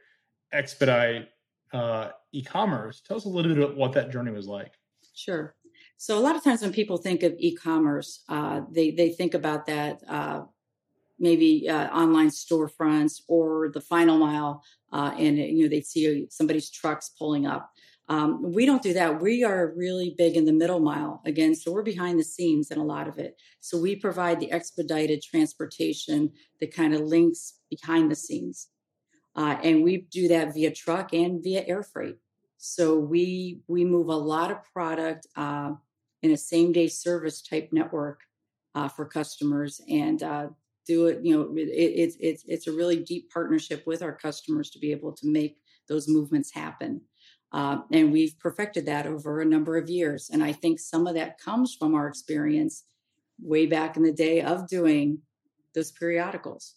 expedite 0.52 1.30
uh, 1.74 2.10
e-commerce. 2.32 3.02
Tell 3.02 3.18
us 3.18 3.26
a 3.26 3.30
little 3.30 3.54
bit 3.54 3.64
about 3.64 3.76
what 3.76 3.94
that 3.94 4.12
journey 4.12 4.31
was 4.31 4.48
like. 4.48 4.74
Sure. 5.14 5.56
So 5.98 6.18
a 6.18 6.21
lot 6.21 6.36
of 6.36 6.44
times 6.44 6.62
when 6.62 6.71
people 6.71 6.98
think 6.98 7.24
of 7.24 7.33
e-commerce, 7.40 8.24
uh, 8.30 8.62
they 8.71 8.92
they 8.92 9.10
think 9.10 9.33
about 9.33 9.66
that 9.66 10.02
uh, 10.07 10.44
maybe 11.19 11.68
uh, 11.68 11.88
online 11.88 12.30
storefronts 12.30 13.21
or 13.28 13.71
the 13.74 13.81
final 13.81 14.18
mile, 14.18 14.64
uh, 14.94 15.14
and 15.18 15.38
you 15.38 15.64
know 15.64 15.69
they 15.69 15.81
see 15.81 16.28
somebody's 16.30 16.69
trucks 16.69 17.10
pulling 17.18 17.48
up. 17.48 17.71
Um, 18.10 18.54
we 18.54 18.66
don't 18.66 18.81
do 18.81 18.94
that. 18.94 19.21
We 19.21 19.44
are 19.44 19.74
really 19.76 20.16
big 20.18 20.38
in 20.38 20.45
the 20.45 20.54
middle 20.54 20.80
mile 20.80 21.21
again, 21.26 21.56
so 21.56 21.74
we're 21.74 21.83
behind 21.83 22.19
the 22.19 22.24
scenes 22.24 22.71
in 22.71 22.78
a 22.78 22.83
lot 22.83 23.07
of 23.07 23.18
it. 23.18 23.36
So 23.60 23.78
we 23.78 23.95
provide 23.95 24.40
the 24.40 24.52
expedited 24.52 25.21
transportation 25.24 26.31
that 26.62 26.74
kind 26.74 26.94
of 26.94 27.02
links 27.02 27.56
behind 27.69 28.10
the 28.10 28.16
scenes, 28.16 28.68
uh, 29.38 29.56
and 29.64 29.84
we 29.84 29.98
do 30.10 30.28
that 30.28 30.54
via 30.54 30.72
truck 30.72 31.14
and 31.14 31.44
via 31.44 31.64
air 31.68 31.84
freight. 31.84 32.18
So 32.58 32.98
we 32.98 33.62
we 33.68 33.86
move 33.86 34.08
a 34.08 34.16
lot 34.16 34.50
of 34.52 34.58
product 34.74 35.28
uh, 35.36 35.74
in 36.24 36.32
a 36.32 36.38
same 36.38 36.72
day 36.72 36.88
service 36.88 37.42
type 37.44 37.70
network 37.72 38.22
uh, 38.74 38.88
for 38.88 39.06
customers, 39.06 39.80
and 39.88 40.24
uh, 40.24 40.48
do 40.88 41.06
it 41.06 41.24
you 41.24 41.38
know 41.38 41.56
it, 41.56 41.70
it's 41.70 42.18
it's 42.20 42.44
it's 42.48 42.68
a 42.68 42.72
really 42.72 42.98
deep 43.04 43.32
partnership 43.32 43.86
with 43.86 44.02
our 44.02 44.14
customers 44.14 44.72
to 44.72 44.80
be 44.80 44.92
able 44.92 45.12
to 45.14 45.28
make 45.28 45.58
those 45.88 46.08
movements 46.08 46.52
happen. 46.52 47.02
Uh, 47.54 47.78
and 47.94 48.12
we've 48.12 48.38
perfected 48.40 48.86
that 48.88 49.06
over 49.06 49.40
a 49.40 49.46
number 49.46 49.78
of 49.78 49.90
years. 49.90 50.30
And 50.34 50.44
i 50.44 50.52
think 50.52 50.80
some 50.80 51.08
of 51.08 51.14
that 51.14 51.40
comes 51.40 51.76
from 51.80 51.94
our 51.94 52.08
experience 52.08 52.84
way 53.40 53.68
back 53.68 53.96
in 53.96 54.04
the 54.04 54.12
day 54.12 54.42
of 54.42 54.68
doing 54.68 55.20
those 55.76 55.92
periodicals 55.92 56.77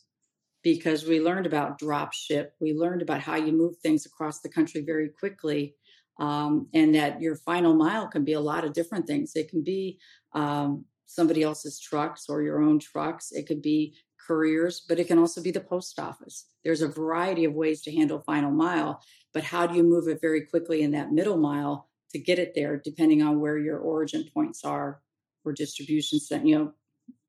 because 0.62 1.04
we 1.04 1.20
learned 1.20 1.46
about 1.46 1.78
drop 1.78 2.12
ship 2.12 2.54
we 2.60 2.72
learned 2.72 3.02
about 3.02 3.20
how 3.20 3.36
you 3.36 3.52
move 3.52 3.76
things 3.78 4.06
across 4.06 4.40
the 4.40 4.48
country 4.48 4.82
very 4.82 5.08
quickly 5.08 5.74
um, 6.20 6.68
and 6.74 6.94
that 6.94 7.20
your 7.20 7.34
final 7.34 7.74
mile 7.74 8.06
can 8.06 8.24
be 8.24 8.34
a 8.34 8.40
lot 8.40 8.64
of 8.64 8.74
different 8.74 9.06
things. 9.06 9.32
It 9.34 9.48
can 9.48 9.64
be 9.64 9.98
um, 10.34 10.84
somebody 11.06 11.42
else's 11.42 11.80
trucks 11.80 12.26
or 12.28 12.42
your 12.42 12.62
own 12.62 12.78
trucks. 12.78 13.32
It 13.32 13.46
could 13.46 13.62
be 13.62 13.94
couriers, 14.24 14.82
but 14.86 14.98
it 14.98 15.08
can 15.08 15.18
also 15.18 15.42
be 15.42 15.50
the 15.50 15.60
post 15.60 15.98
office. 15.98 16.46
There's 16.62 16.82
a 16.82 16.88
variety 16.88 17.46
of 17.46 17.54
ways 17.54 17.80
to 17.82 17.92
handle 17.92 18.20
final 18.20 18.50
mile, 18.50 19.02
but 19.32 19.42
how 19.42 19.66
do 19.66 19.74
you 19.74 19.82
move 19.82 20.08
it 20.08 20.20
very 20.20 20.42
quickly 20.42 20.82
in 20.82 20.90
that 20.92 21.10
middle 21.10 21.38
mile 21.38 21.88
to 22.12 22.18
get 22.18 22.38
it 22.38 22.52
there, 22.54 22.76
depending 22.76 23.22
on 23.22 23.40
where 23.40 23.56
your 23.56 23.78
origin 23.78 24.28
points 24.34 24.62
are 24.62 25.00
for 25.42 25.52
distribution 25.52 26.20
center, 26.20 26.44
you 26.44 26.58
know, 26.58 26.72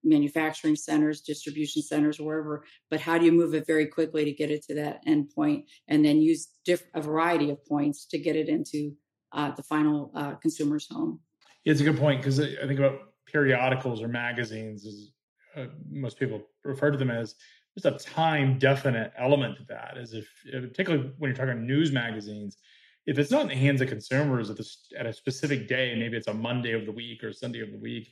manufacturing 0.04 0.76
centers, 0.76 1.22
distribution 1.22 1.82
centers, 1.82 2.20
wherever. 2.20 2.66
But 2.90 3.02
how 3.02 3.18
do 3.18 3.26
you 3.26 3.32
move 3.32 3.54
it 3.54 3.68
very 3.68 3.88
quickly 3.88 4.26
to 4.26 4.32
get 4.32 4.52
it 4.52 4.64
to 4.68 4.76
that 4.76 5.02
end 5.06 5.32
point, 5.36 5.66
and 5.88 6.04
then 6.04 6.22
use 6.22 6.50
diff- 6.66 6.88
a 6.94 7.02
variety 7.02 7.50
of 7.50 7.66
points 7.66 8.06
to 8.08 8.20
get 8.20 8.36
it 8.36 8.50
into 8.50 8.94
uh, 9.32 9.52
the 9.52 9.64
final 9.64 10.12
uh, 10.16 10.36
consumer's 10.36 10.88
home? 10.90 11.20
Yeah, 11.64 11.72
it's 11.72 11.82
a 11.82 11.86
good 11.86 11.98
point 11.98 12.22
because 12.22 12.40
I 12.40 12.68
think 12.68 12.80
about 12.80 13.00
periodicals 13.28 14.02
or 14.02 14.08
magazines 14.08 14.86
is 14.86 15.12
uh, 15.56 15.66
most 15.90 16.18
people 16.18 16.42
refer 16.64 16.92
to 16.92 16.98
them 16.98 17.12
as 17.12 17.36
there's 17.76 17.96
a 17.96 17.98
time 17.98 18.60
definite 18.60 19.14
element 19.18 19.58
to 19.58 19.64
that 19.70 19.98
as 19.98 20.14
if 20.14 20.28
particularly 20.52 21.12
when 21.18 21.30
you're 21.30 21.46
talking 21.46 21.66
news 21.66 21.92
magazines 21.92 22.58
if 23.06 23.18
it's 23.18 23.32
not 23.32 23.44
in 23.44 23.48
the 23.48 23.56
hands 23.56 23.82
of 23.82 23.88
consumers 23.88 24.50
at, 24.50 24.58
this, 24.58 24.86
at 24.98 25.06
a 25.06 25.14
specific 25.14 25.68
day 25.68 25.96
maybe 25.98 26.18
it's 26.18 26.28
a 26.28 26.34
monday 26.34 26.74
of 26.74 26.86
the 26.86 26.92
week 26.92 27.24
or 27.24 27.32
sunday 27.32 27.62
of 27.62 27.72
the 27.72 27.78
week 27.78 28.12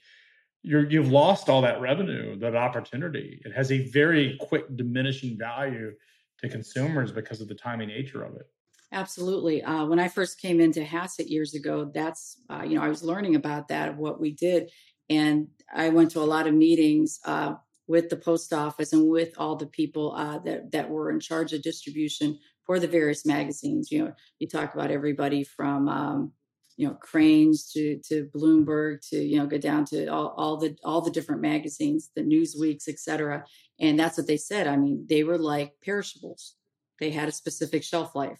you're 0.61 0.89
you've 0.89 1.11
lost 1.11 1.49
all 1.49 1.61
that 1.61 1.81
revenue 1.81 2.37
that 2.39 2.55
opportunity. 2.55 3.41
It 3.45 3.53
has 3.53 3.71
a 3.71 3.89
very 3.89 4.37
quick 4.39 4.65
diminishing 4.75 5.37
value 5.37 5.93
to 6.39 6.49
consumers 6.49 7.11
because 7.11 7.41
of 7.41 7.47
the 7.47 7.55
timing 7.55 7.89
nature 7.89 8.23
of 8.23 8.35
it. 8.35 8.47
Absolutely. 8.91 9.61
Uh, 9.63 9.85
when 9.85 9.99
i 9.99 10.07
first 10.07 10.41
came 10.41 10.59
into 10.59 10.83
Hassett 10.83 11.29
years 11.29 11.53
ago 11.53 11.91
that's 11.93 12.41
uh, 12.49 12.63
you 12.63 12.75
know 12.75 12.83
i 12.83 12.89
was 12.89 13.03
learning 13.03 13.35
about 13.35 13.67
that 13.67 13.95
what 13.95 14.19
we 14.19 14.31
did. 14.31 14.71
And 15.09 15.47
I 15.73 15.89
went 15.89 16.11
to 16.11 16.19
a 16.19 16.21
lot 16.21 16.47
of 16.47 16.53
meetings 16.53 17.19
uh, 17.25 17.55
with 17.87 18.09
the 18.09 18.15
post 18.15 18.53
office 18.53 18.93
and 18.93 19.09
with 19.09 19.33
all 19.37 19.55
the 19.55 19.65
people 19.65 20.13
uh, 20.15 20.39
that 20.39 20.71
that 20.71 20.89
were 20.89 21.09
in 21.09 21.19
charge 21.19 21.53
of 21.53 21.63
distribution 21.63 22.39
for 22.63 22.79
the 22.79 22.87
various 22.87 23.25
magazines. 23.25 23.91
You 23.91 24.05
know, 24.05 24.13
you 24.37 24.47
talk 24.47 24.75
about 24.75 24.91
everybody 24.91 25.43
from 25.43 25.89
um, 25.89 26.31
you 26.79 26.87
know 26.87 26.93
Crain's 26.93 27.69
to 27.73 27.99
to 28.07 28.29
Bloomberg 28.33 29.05
to 29.09 29.17
you 29.17 29.37
know 29.37 29.45
go 29.45 29.57
down 29.57 29.83
to 29.85 30.07
all, 30.07 30.33
all 30.37 30.55
the 30.55 30.77
all 30.85 31.01
the 31.01 31.11
different 31.11 31.41
magazines, 31.41 32.09
the 32.15 32.23
Newsweeks, 32.23 32.87
etc. 32.87 33.43
And 33.81 33.99
that's 33.99 34.17
what 34.17 34.27
they 34.27 34.37
said. 34.37 34.65
I 34.65 34.77
mean, 34.77 35.05
they 35.09 35.25
were 35.25 35.37
like 35.37 35.73
perishables. 35.83 36.55
They 37.01 37.11
had 37.11 37.27
a 37.27 37.33
specific 37.33 37.83
shelf 37.83 38.15
life, 38.15 38.39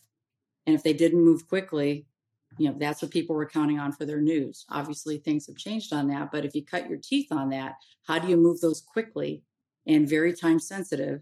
and 0.65 0.73
if 0.73 0.83
they 0.83 0.93
didn't 0.93 1.21
move 1.21 1.49
quickly, 1.49 2.05
you 2.57 2.69
know 2.69 2.75
that's 2.79 3.01
what 3.01 3.11
people 3.11 3.35
were 3.35 3.45
counting 3.45 3.77
on 3.77 3.91
for 3.91 4.05
their 4.05 4.21
news 4.21 4.65
obviously 4.71 5.19
things 5.19 5.45
have 5.45 5.55
changed 5.55 5.93
on 5.93 6.07
that 6.07 6.31
but 6.31 6.45
if 6.45 6.55
you 6.55 6.65
cut 6.65 6.89
your 6.89 6.97
teeth 6.97 7.27
on 7.31 7.49
that 7.49 7.75
how 8.07 8.17
do 8.17 8.27
you 8.27 8.35
move 8.35 8.59
those 8.59 8.81
quickly 8.81 9.43
and 9.85 10.09
very 10.09 10.33
time 10.33 10.59
sensitive 10.59 11.21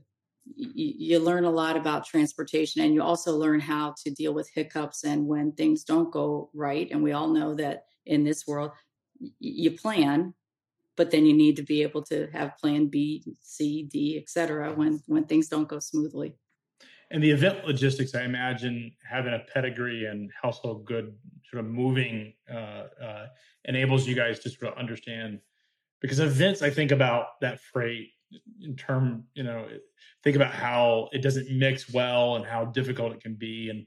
you, 0.56 1.20
learn 1.20 1.44
a 1.44 1.50
lot 1.50 1.75
about 1.75 2.06
transportation 2.06 2.82
and 2.82 2.94
you 2.94 3.01
also 3.01 3.36
learn 3.36 3.60
how 3.60 3.94
to 4.04 4.12
deal 4.12 4.34
with 4.34 4.50
hiccups 4.54 5.04
and 5.04 5.27
when 5.27 5.51
things 5.51 5.84
don't 5.84 6.12
go 6.12 6.50
right. 6.54 6.88
And 6.92 7.04
we 7.04 7.12
all 7.12 7.27
know 7.27 7.54
that 7.56 7.84
in 8.06 8.24
this 8.24 8.48
world 8.48 8.72
you 9.39 9.72
plan 9.72 10.34
but 10.98 11.12
then 11.12 11.25
you 11.25 11.34
need 11.34 11.56
to 11.56 11.63
be 11.63 11.84
able 11.84 12.01
to 12.01 12.27
have 12.34 12.58
plan 12.58 12.88
b 12.88 13.24
c 13.42 13.84
d 13.84 14.18
etc 14.18 14.74
when 14.74 15.00
when 15.06 15.24
things 15.24 15.48
don't 15.48 15.70
go 15.70 15.80
smoothly. 15.80 16.36
And 17.10 17.24
the 17.24 17.32
event 17.32 17.66
logistics, 17.66 18.13
I 18.16 18.24
imagine 18.24 18.92
having 19.10 19.34
a 19.34 19.39
pedigree 19.54 20.06
and 20.06 20.30
household 20.42 20.84
good 20.84 21.16
sort 21.50 21.63
of 21.63 21.72
moving 21.72 22.34
uh, 22.51 22.88
uh, 23.01 23.25
enables 23.63 24.06
you 24.06 24.13
guys 24.13 24.39
to 24.39 24.50
sort 24.50 24.74
of 24.74 24.77
understand. 24.77 25.39
Because 26.01 26.20
events, 26.20 26.62
I 26.62 26.70
think 26.70 26.92
about 26.92 27.39
that 27.39 27.62
freight 27.62 28.10
in 28.62 28.75
term, 28.75 29.24
you 29.34 29.43
know, 29.43 29.67
think 30.24 30.36
about 30.36 30.53
how 30.53 31.10
it 31.12 31.22
doesn't 31.22 31.50
mix 31.50 31.91
well 31.91 32.36
and 32.36 32.46
how 32.46 32.65
difficult 32.65 33.13
it 33.13 33.22
can 33.22 33.36
be, 33.36 33.69
and 33.69 33.86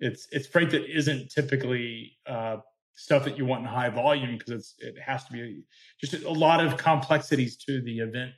it's 0.00 0.28
it's 0.32 0.46
freight 0.46 0.70
that 0.70 0.84
isn't 0.84 1.30
typically 1.30 2.16
uh, 2.26 2.56
stuff 2.94 3.24
that 3.24 3.36
you 3.36 3.44
want 3.44 3.62
in 3.62 3.68
high 3.68 3.88
volume 3.88 4.38
because 4.38 4.52
it's 4.52 4.74
it 4.78 4.96
has 5.00 5.24
to 5.24 5.32
be 5.32 5.62
just 6.00 6.14
a 6.24 6.30
lot 6.30 6.64
of 6.64 6.76
complexities 6.76 7.56
to 7.56 7.80
the 7.82 7.98
event 7.98 8.32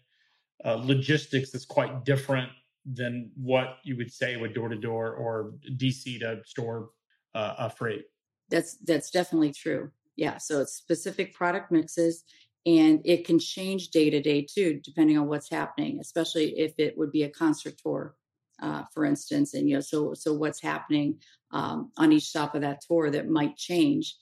uh, 0.64 0.74
logistics 0.74 1.50
that's 1.50 1.64
quite 1.64 2.04
different 2.04 2.50
than 2.84 3.30
what 3.36 3.78
you 3.82 3.96
would 3.96 4.12
say 4.12 4.36
with 4.36 4.54
door 4.54 4.68
to 4.68 4.76
door 4.76 5.14
or 5.14 5.52
DC 5.76 6.20
to 6.20 6.40
store 6.44 6.90
uh, 7.34 7.54
a 7.58 7.70
freight. 7.70 8.04
That's 8.48 8.76
that's 8.78 9.10
definitely 9.10 9.52
true. 9.52 9.90
Yeah, 10.16 10.38
so 10.38 10.60
it's 10.60 10.72
specific 10.72 11.34
product 11.34 11.70
mixes 11.70 12.24
and 12.66 13.00
it 13.04 13.24
can 13.24 13.38
change 13.38 13.88
day 13.88 14.10
to 14.10 14.20
day 14.20 14.46
too 14.48 14.80
depending 14.84 15.16
on 15.16 15.26
what's 15.26 15.50
happening 15.50 15.98
especially 16.00 16.58
if 16.58 16.72
it 16.78 16.96
would 16.98 17.12
be 17.12 17.22
a 17.22 17.30
concert 17.30 17.74
tour 17.82 18.14
uh, 18.62 18.82
for 18.92 19.04
instance 19.04 19.54
and 19.54 19.68
you 19.68 19.74
know 19.74 19.80
so 19.80 20.12
so 20.14 20.32
what's 20.32 20.62
happening 20.62 21.18
um, 21.52 21.90
on 21.96 22.12
each 22.12 22.24
stop 22.24 22.54
of 22.54 22.62
that 22.62 22.80
tour 22.86 23.10
that 23.10 23.28
might 23.28 23.56
change 23.56 24.16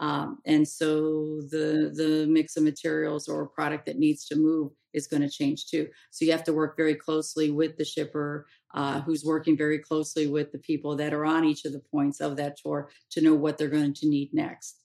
um, 0.00 0.38
and 0.46 0.66
so 0.66 1.42
the 1.50 1.92
the 1.94 2.26
mix 2.28 2.56
of 2.56 2.62
materials 2.62 3.28
or 3.28 3.46
product 3.46 3.86
that 3.86 3.98
needs 3.98 4.26
to 4.26 4.36
move 4.36 4.72
is 4.92 5.06
going 5.06 5.22
to 5.22 5.28
change 5.28 5.66
too. 5.66 5.88
So 6.10 6.24
you 6.24 6.32
have 6.32 6.44
to 6.44 6.52
work 6.52 6.76
very 6.76 6.94
closely 6.94 7.50
with 7.50 7.76
the 7.76 7.84
shipper, 7.84 8.46
uh, 8.74 9.02
who's 9.02 9.24
working 9.24 9.56
very 9.56 9.78
closely 9.78 10.26
with 10.26 10.52
the 10.52 10.58
people 10.58 10.96
that 10.96 11.12
are 11.12 11.24
on 11.24 11.44
each 11.44 11.64
of 11.64 11.72
the 11.72 11.82
points 11.92 12.20
of 12.20 12.36
that 12.36 12.56
tour 12.56 12.90
to 13.10 13.20
know 13.20 13.34
what 13.34 13.58
they're 13.58 13.68
going 13.68 13.94
to 13.94 14.08
need 14.08 14.32
next, 14.32 14.79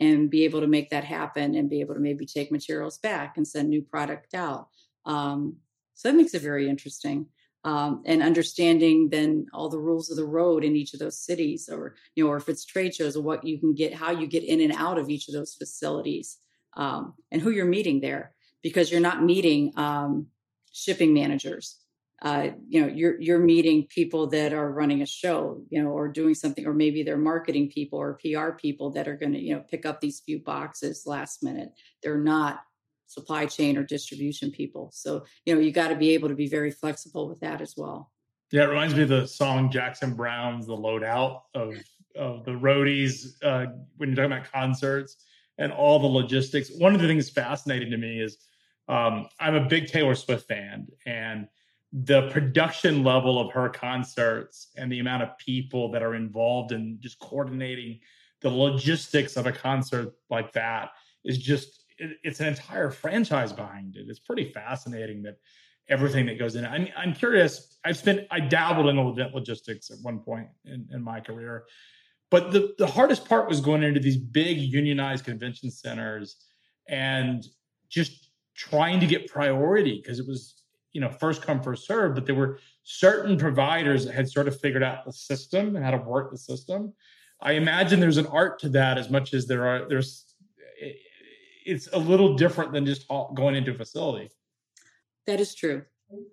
and 0.00 0.30
be 0.30 0.44
able 0.44 0.60
to 0.60 0.66
make 0.66 0.90
that 0.90 1.04
happen, 1.04 1.54
and 1.54 1.70
be 1.70 1.80
able 1.80 1.94
to 1.94 2.00
maybe 2.00 2.26
take 2.26 2.50
materials 2.50 2.98
back 2.98 3.36
and 3.36 3.46
send 3.46 3.68
new 3.68 3.82
product 3.82 4.34
out. 4.34 4.68
Um, 5.06 5.56
so 5.94 6.08
that 6.08 6.16
makes 6.16 6.34
it 6.34 6.42
very 6.42 6.68
interesting. 6.68 7.26
Um, 7.64 8.02
and 8.04 8.22
understanding 8.22 9.08
then 9.08 9.46
all 9.54 9.70
the 9.70 9.78
rules 9.78 10.10
of 10.10 10.18
the 10.18 10.26
road 10.26 10.64
in 10.64 10.76
each 10.76 10.92
of 10.92 11.00
those 11.00 11.18
cities 11.18 11.70
or 11.72 11.94
you 12.14 12.22
know 12.22 12.30
or 12.30 12.36
if 12.36 12.50
it's 12.50 12.66
trade 12.66 12.94
shows 12.94 13.16
what 13.16 13.42
you 13.42 13.58
can 13.58 13.72
get 13.72 13.94
how 13.94 14.10
you 14.10 14.26
get 14.26 14.44
in 14.44 14.60
and 14.60 14.72
out 14.74 14.98
of 14.98 15.08
each 15.08 15.28
of 15.28 15.34
those 15.34 15.54
facilities 15.54 16.36
um, 16.76 17.14
and 17.30 17.40
who 17.40 17.50
you're 17.50 17.64
meeting 17.64 18.00
there. 18.00 18.34
Because 18.62 18.90
you're 18.90 19.00
not 19.00 19.22
meeting 19.22 19.72
um, 19.76 20.26
shipping 20.72 21.14
managers 21.14 21.78
uh, 22.24 22.48
you 22.68 22.80
know 22.80 22.88
you're 22.88 23.20
you're 23.20 23.38
meeting 23.38 23.86
people 23.88 24.26
that 24.26 24.52
are 24.52 24.72
running 24.72 25.02
a 25.02 25.06
show 25.06 25.62
you 25.70 25.82
know 25.82 25.90
or 25.90 26.08
doing 26.08 26.34
something 26.34 26.66
or 26.66 26.74
maybe 26.74 27.02
they're 27.02 27.16
marketing 27.16 27.68
people 27.68 27.98
or 27.98 28.14
pr 28.14 28.50
people 28.58 28.90
that 28.90 29.06
are 29.06 29.16
going 29.16 29.32
to 29.32 29.38
you 29.38 29.54
know 29.54 29.62
pick 29.70 29.86
up 29.86 30.00
these 30.00 30.20
few 30.20 30.38
boxes 30.40 31.04
last 31.06 31.42
minute 31.42 31.70
they're 32.02 32.18
not 32.18 32.60
supply 33.06 33.46
chain 33.46 33.76
or 33.76 33.84
distribution 33.84 34.50
people. 34.50 34.90
So, 34.92 35.24
you 35.44 35.54
know, 35.54 35.60
you 35.60 35.72
got 35.72 35.88
to 35.88 35.96
be 35.96 36.10
able 36.10 36.28
to 36.28 36.34
be 36.34 36.48
very 36.48 36.70
flexible 36.70 37.28
with 37.28 37.40
that 37.40 37.60
as 37.60 37.74
well. 37.76 38.10
Yeah, 38.50 38.64
it 38.64 38.68
reminds 38.68 38.94
me 38.94 39.02
of 39.02 39.08
the 39.08 39.26
song 39.26 39.70
Jackson 39.70 40.14
Browne's 40.14 40.66
The 40.66 40.76
Loadout 40.76 41.42
of 41.54 41.74
of 42.16 42.44
the 42.44 42.52
roadies 42.52 43.32
uh, 43.42 43.66
when 43.96 44.10
you're 44.10 44.16
talking 44.16 44.32
about 44.32 44.52
concerts 44.52 45.16
and 45.58 45.72
all 45.72 45.98
the 45.98 46.06
logistics. 46.06 46.70
One 46.78 46.94
of 46.94 47.00
the 47.00 47.08
things 47.08 47.28
fascinating 47.28 47.90
to 47.90 47.96
me 47.96 48.20
is 48.20 48.36
um, 48.88 49.28
I'm 49.40 49.56
a 49.56 49.66
big 49.66 49.88
Taylor 49.88 50.14
Swift 50.14 50.46
fan, 50.46 50.86
and 51.06 51.48
the 52.02 52.28
production 52.30 53.04
level 53.04 53.38
of 53.38 53.52
her 53.52 53.68
concerts 53.68 54.68
and 54.76 54.90
the 54.90 54.98
amount 54.98 55.22
of 55.22 55.38
people 55.38 55.92
that 55.92 56.02
are 56.02 56.16
involved 56.16 56.72
in 56.72 56.98
just 57.00 57.20
coordinating 57.20 58.00
the 58.40 58.50
logistics 58.50 59.36
of 59.36 59.46
a 59.46 59.52
concert 59.52 60.12
like 60.28 60.52
that 60.52 60.90
is 61.24 61.38
just 61.38 61.84
it, 61.98 62.18
it's 62.24 62.40
an 62.40 62.48
entire 62.48 62.90
franchise 62.90 63.52
behind 63.52 63.94
it. 63.94 64.06
It's 64.08 64.18
pretty 64.18 64.50
fascinating 64.50 65.22
that 65.22 65.36
everything 65.88 66.26
that 66.26 66.36
goes 66.38 66.56
in. 66.56 66.66
I'm, 66.66 66.88
I'm 66.96 67.14
curious. 67.14 67.78
I've 67.84 67.96
spent 67.96 68.26
I 68.28 68.40
dabbled 68.40 68.88
in 68.88 68.98
event 68.98 69.32
logistics 69.32 69.90
at 69.90 69.98
one 70.02 70.18
point 70.18 70.48
in, 70.64 70.88
in 70.92 71.00
my 71.00 71.20
career, 71.20 71.64
but 72.28 72.50
the 72.50 72.74
the 72.76 72.88
hardest 72.88 73.28
part 73.28 73.48
was 73.48 73.60
going 73.60 73.84
into 73.84 74.00
these 74.00 74.16
big 74.16 74.58
unionized 74.58 75.24
convention 75.24 75.70
centers 75.70 76.36
and 76.88 77.46
just 77.88 78.30
trying 78.56 78.98
to 78.98 79.06
get 79.06 79.28
priority 79.28 80.00
because 80.02 80.18
it 80.18 80.26
was 80.26 80.63
you 80.94 81.00
know 81.00 81.10
first 81.10 81.42
come 81.42 81.60
first 81.60 81.86
serve 81.86 82.14
but 82.14 82.24
there 82.24 82.34
were 82.34 82.58
certain 82.84 83.36
providers 83.36 84.06
that 84.06 84.14
had 84.14 84.28
sort 84.28 84.48
of 84.48 84.58
figured 84.58 84.82
out 84.82 85.04
the 85.04 85.12
system 85.12 85.76
and 85.76 85.84
how 85.84 85.90
to 85.90 85.98
work 85.98 86.30
the 86.30 86.38
system 86.38 86.92
i 87.42 87.52
imagine 87.52 88.00
there's 88.00 88.16
an 88.16 88.26
art 88.28 88.58
to 88.58 88.70
that 88.70 88.96
as 88.96 89.10
much 89.10 89.34
as 89.34 89.46
there 89.46 89.66
are 89.66 89.86
there's 89.88 90.34
it's 91.64 91.88
a 91.92 91.98
little 91.98 92.34
different 92.34 92.72
than 92.72 92.86
just 92.86 93.06
going 93.34 93.54
into 93.56 93.72
a 93.72 93.74
facility. 93.74 94.30
That 95.26 95.40
is 95.40 95.54
true. 95.54 95.82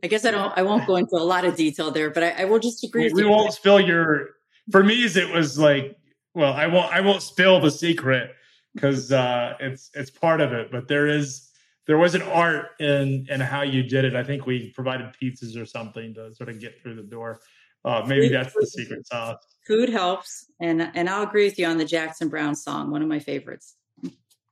I 0.03 0.07
guess 0.07 0.25
I 0.25 0.31
don't. 0.31 0.55
I 0.57 0.63
won't 0.63 0.85
go 0.85 0.97
into 0.97 1.15
a 1.15 1.23
lot 1.23 1.45
of 1.45 1.55
detail 1.55 1.91
there, 1.91 2.11
but 2.11 2.23
I, 2.23 2.29
I 2.41 2.45
will 2.45 2.59
just 2.59 2.83
agree. 2.83 3.11
We, 3.13 3.23
we 3.23 3.29
won't 3.29 3.53
spill 3.53 3.79
your. 3.79 4.29
For 4.69 4.83
me, 4.83 5.03
it 5.03 5.33
was 5.33 5.57
like, 5.57 5.97
well, 6.35 6.53
I 6.53 6.67
won't. 6.67 6.93
I 6.93 7.01
won't 7.01 7.21
spill 7.21 7.59
the 7.59 7.71
secret 7.71 8.31
because 8.75 9.11
uh, 9.11 9.53
it's 9.59 9.89
it's 9.93 10.11
part 10.11 10.41
of 10.41 10.51
it. 10.51 10.71
But 10.71 10.87
there 10.87 11.07
is 11.07 11.49
there 11.87 11.97
was 11.97 12.15
an 12.15 12.21
art 12.21 12.69
in 12.79 13.25
in 13.29 13.39
how 13.39 13.61
you 13.61 13.83
did 13.83 14.05
it. 14.05 14.15
I 14.15 14.23
think 14.23 14.45
we 14.45 14.71
provided 14.71 15.07
pizzas 15.21 15.59
or 15.59 15.65
something 15.65 16.13
to 16.15 16.33
sort 16.33 16.49
of 16.49 16.59
get 16.59 16.81
through 16.81 16.95
the 16.95 17.03
door. 17.03 17.41
Uh, 17.83 18.03
maybe 18.05 18.27
food, 18.27 18.35
that's 18.35 18.53
the 18.53 18.67
secret 18.67 19.07
sauce. 19.07 19.37
Food 19.65 19.89
helps, 19.89 20.45
and 20.59 20.91
and 20.93 21.09
I'll 21.09 21.23
agree 21.23 21.45
with 21.45 21.57
you 21.57 21.65
on 21.65 21.77
the 21.77 21.85
Jackson 21.85 22.29
Browne 22.29 22.55
song, 22.55 22.91
one 22.91 23.01
of 23.01 23.07
my 23.07 23.19
favorites. 23.19 23.75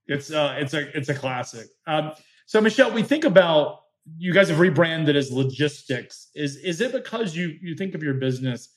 It's 0.07 0.31
uh, 0.31 0.55
it's 0.57 0.73
a 0.73 0.97
it's 0.97 1.09
a 1.09 1.13
classic. 1.13 1.67
Um, 1.85 2.13
so 2.47 2.59
Michelle, 2.59 2.91
we 2.91 3.03
think 3.03 3.25
about 3.25 3.81
you 4.17 4.33
guys 4.33 4.49
have 4.49 4.59
rebranded 4.59 5.15
as 5.15 5.31
logistics. 5.31 6.29
Is 6.33 6.55
is 6.57 6.81
it 6.81 6.91
because 6.91 7.35
you 7.35 7.55
you 7.61 7.75
think 7.75 7.93
of 7.93 8.01
your 8.01 8.15
business 8.15 8.69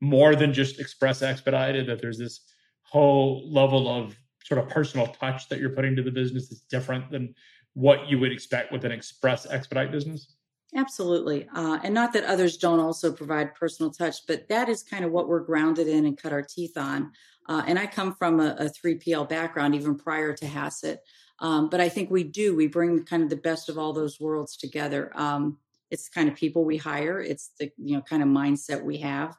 more 0.00 0.34
than 0.34 0.54
just 0.54 0.80
express 0.80 1.20
expedited? 1.20 1.86
That 1.86 2.00
there's 2.00 2.18
this 2.18 2.40
whole 2.82 3.52
level 3.52 3.86
of 3.86 4.16
sort 4.44 4.58
of 4.58 4.68
personal 4.70 5.06
touch 5.08 5.48
that 5.50 5.60
you're 5.60 5.70
putting 5.70 5.94
to 5.94 6.02
the 6.02 6.10
business 6.10 6.50
is 6.50 6.62
different 6.70 7.10
than 7.10 7.34
what 7.78 8.08
you 8.08 8.18
would 8.18 8.32
expect 8.32 8.72
with 8.72 8.84
an 8.84 8.90
express 8.90 9.46
expedite 9.46 9.92
business? 9.92 10.34
Absolutely. 10.74 11.48
Uh, 11.54 11.78
and 11.84 11.94
not 11.94 12.12
that 12.12 12.24
others 12.24 12.56
don't 12.56 12.80
also 12.80 13.12
provide 13.12 13.54
personal 13.54 13.92
touch, 13.92 14.26
but 14.26 14.48
that 14.48 14.68
is 14.68 14.82
kind 14.82 15.04
of 15.04 15.12
what 15.12 15.28
we're 15.28 15.44
grounded 15.44 15.86
in 15.86 16.04
and 16.04 16.18
cut 16.20 16.32
our 16.32 16.42
teeth 16.42 16.76
on. 16.76 17.12
Uh, 17.48 17.62
and 17.68 17.78
I 17.78 17.86
come 17.86 18.16
from 18.16 18.40
a, 18.40 18.56
a, 18.58 18.64
3PL 18.64 19.28
background 19.28 19.76
even 19.76 19.96
prior 19.96 20.34
to 20.34 20.46
Hassett. 20.46 21.00
Um, 21.38 21.70
but 21.70 21.80
I 21.80 21.88
think 21.88 22.10
we 22.10 22.24
do. 22.24 22.56
We 22.56 22.66
bring 22.66 23.04
kind 23.04 23.22
of 23.22 23.30
the 23.30 23.36
best 23.36 23.68
of 23.68 23.78
all 23.78 23.92
those 23.92 24.18
worlds 24.18 24.56
together. 24.56 25.12
Um, 25.14 25.58
it's 25.90 26.08
the 26.08 26.14
kind 26.14 26.28
of 26.28 26.34
people 26.34 26.64
we 26.64 26.76
hire. 26.76 27.20
It's 27.20 27.52
the 27.60 27.70
you 27.78 27.96
know 27.96 28.02
kind 28.02 28.22
of 28.22 28.28
mindset 28.28 28.82
we 28.82 28.98
have, 28.98 29.36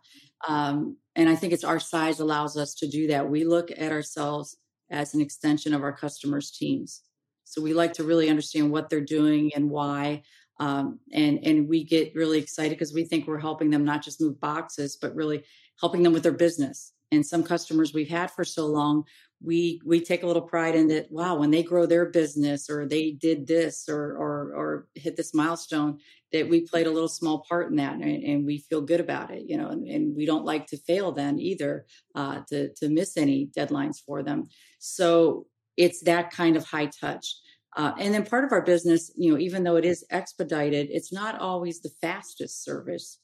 um, 0.48 0.98
and 1.15 1.29
I 1.29 1.36
think 1.36 1.53
it's 1.53 1.65
our 1.65 1.79
size 1.79 2.19
allows 2.19 2.58
us 2.58 2.74
to 2.75 2.88
do 2.88 3.08
that. 3.08 3.29
We 3.29 3.43
look 3.43 3.69
at 3.69 3.91
ourselves 3.91 4.58
as 4.89 5.13
an 5.13 5.22
extension 5.22 5.74
of 5.75 5.84
our 5.84 5.93
customers' 5.93 6.50
teams. 6.50 7.03
So 7.50 7.62
we 7.63 7.74
like 7.74 7.94
to 7.94 8.03
really 8.03 8.29
understand 8.29 8.72
what 8.72 8.89
they're 8.89 9.01
doing 9.01 9.51
and 9.56 9.72
why. 9.72 10.22
Um, 10.60 11.00
and 11.12 11.39
and 11.44 11.68
we 11.68 11.84
get 11.84 12.13
really 12.13 12.38
excited 12.38 12.77
because 12.77 12.94
we 12.94 13.06
think 13.06 13.27
we're 13.27 13.39
helping 13.39 13.70
them 13.70 13.86
not 13.86 14.03
just 14.03 14.22
move 14.22 14.39
boxes, 14.39 14.98
but 15.01 15.15
really 15.15 15.44
helping 15.79 16.03
them 16.03 16.13
with 16.13 16.24
their 16.24 16.32
business. 16.32 16.94
And 17.12 17.25
some 17.25 17.44
customers 17.44 17.91
we've 17.91 18.10
had 18.10 18.29
for 18.29 18.44
so 18.44 18.68
long, 18.68 19.06
we 19.41 19.82
we 19.84 20.00
take 20.00 20.22
a 20.22 20.27
little 20.27 20.44
pride 20.44 20.75
in 20.75 20.89
that. 20.89 21.12
Wow, 21.12 21.38
when 21.38 21.50
they 21.50 21.63
grow 21.63 21.88
their 21.88 22.06
business 22.06 22.70
or 22.70 22.86
they 22.86 23.12
did 23.12 23.48
this 23.48 23.89
or 23.89 24.15
or 24.18 24.53
or 24.53 24.88
hit 24.94 25.15
this 25.15 25.34
milestone, 25.34 25.98
that 26.32 26.48
we 26.48 26.62
played 26.62 26.86
a 26.86 26.91
little 26.91 27.08
small 27.08 27.44
part 27.50 27.72
in 27.72 27.77
that, 27.77 27.94
and, 27.94 28.03
and 28.03 28.46
we 28.46 28.60
feel 28.60 28.82
good 28.82 29.00
about 29.00 29.32
it. 29.32 29.46
You 29.48 29.58
know, 29.58 29.70
and, 29.70 29.88
and, 29.88 30.15
we 30.15 30.25
don't 30.27 30.46
like 30.46 30.68
to 30.68 30.77
fail 30.77 31.12
then 31.12 31.39
either, 31.39 31.86
uh, 32.13 32.41
to 32.50 32.74
to 32.75 32.89
miss 32.89 33.18
any 33.18 33.48
deadlines 33.48 33.98
for 34.06 34.22
them. 34.22 34.50
So 34.77 35.48
it's 35.79 36.01
that 36.01 36.29
kind 36.29 36.57
of 36.57 36.65
high 36.65 36.88
touch. 36.88 37.38
Uh, 37.77 37.93
and 37.98 38.13
then 38.13 38.25
part 38.25 38.43
of 38.43 38.51
our 38.51 38.62
business, 38.62 39.12
you 39.15 39.31
know, 39.31 39.39
even 39.39 39.63
though 39.63 39.77
it 39.77 39.86
is 39.86 40.05
expedited, 40.12 40.89
it's 40.91 41.13
not 41.13 41.39
always 41.39 41.79
the 41.79 41.91
fastest 42.01 42.65
service. 42.65 43.19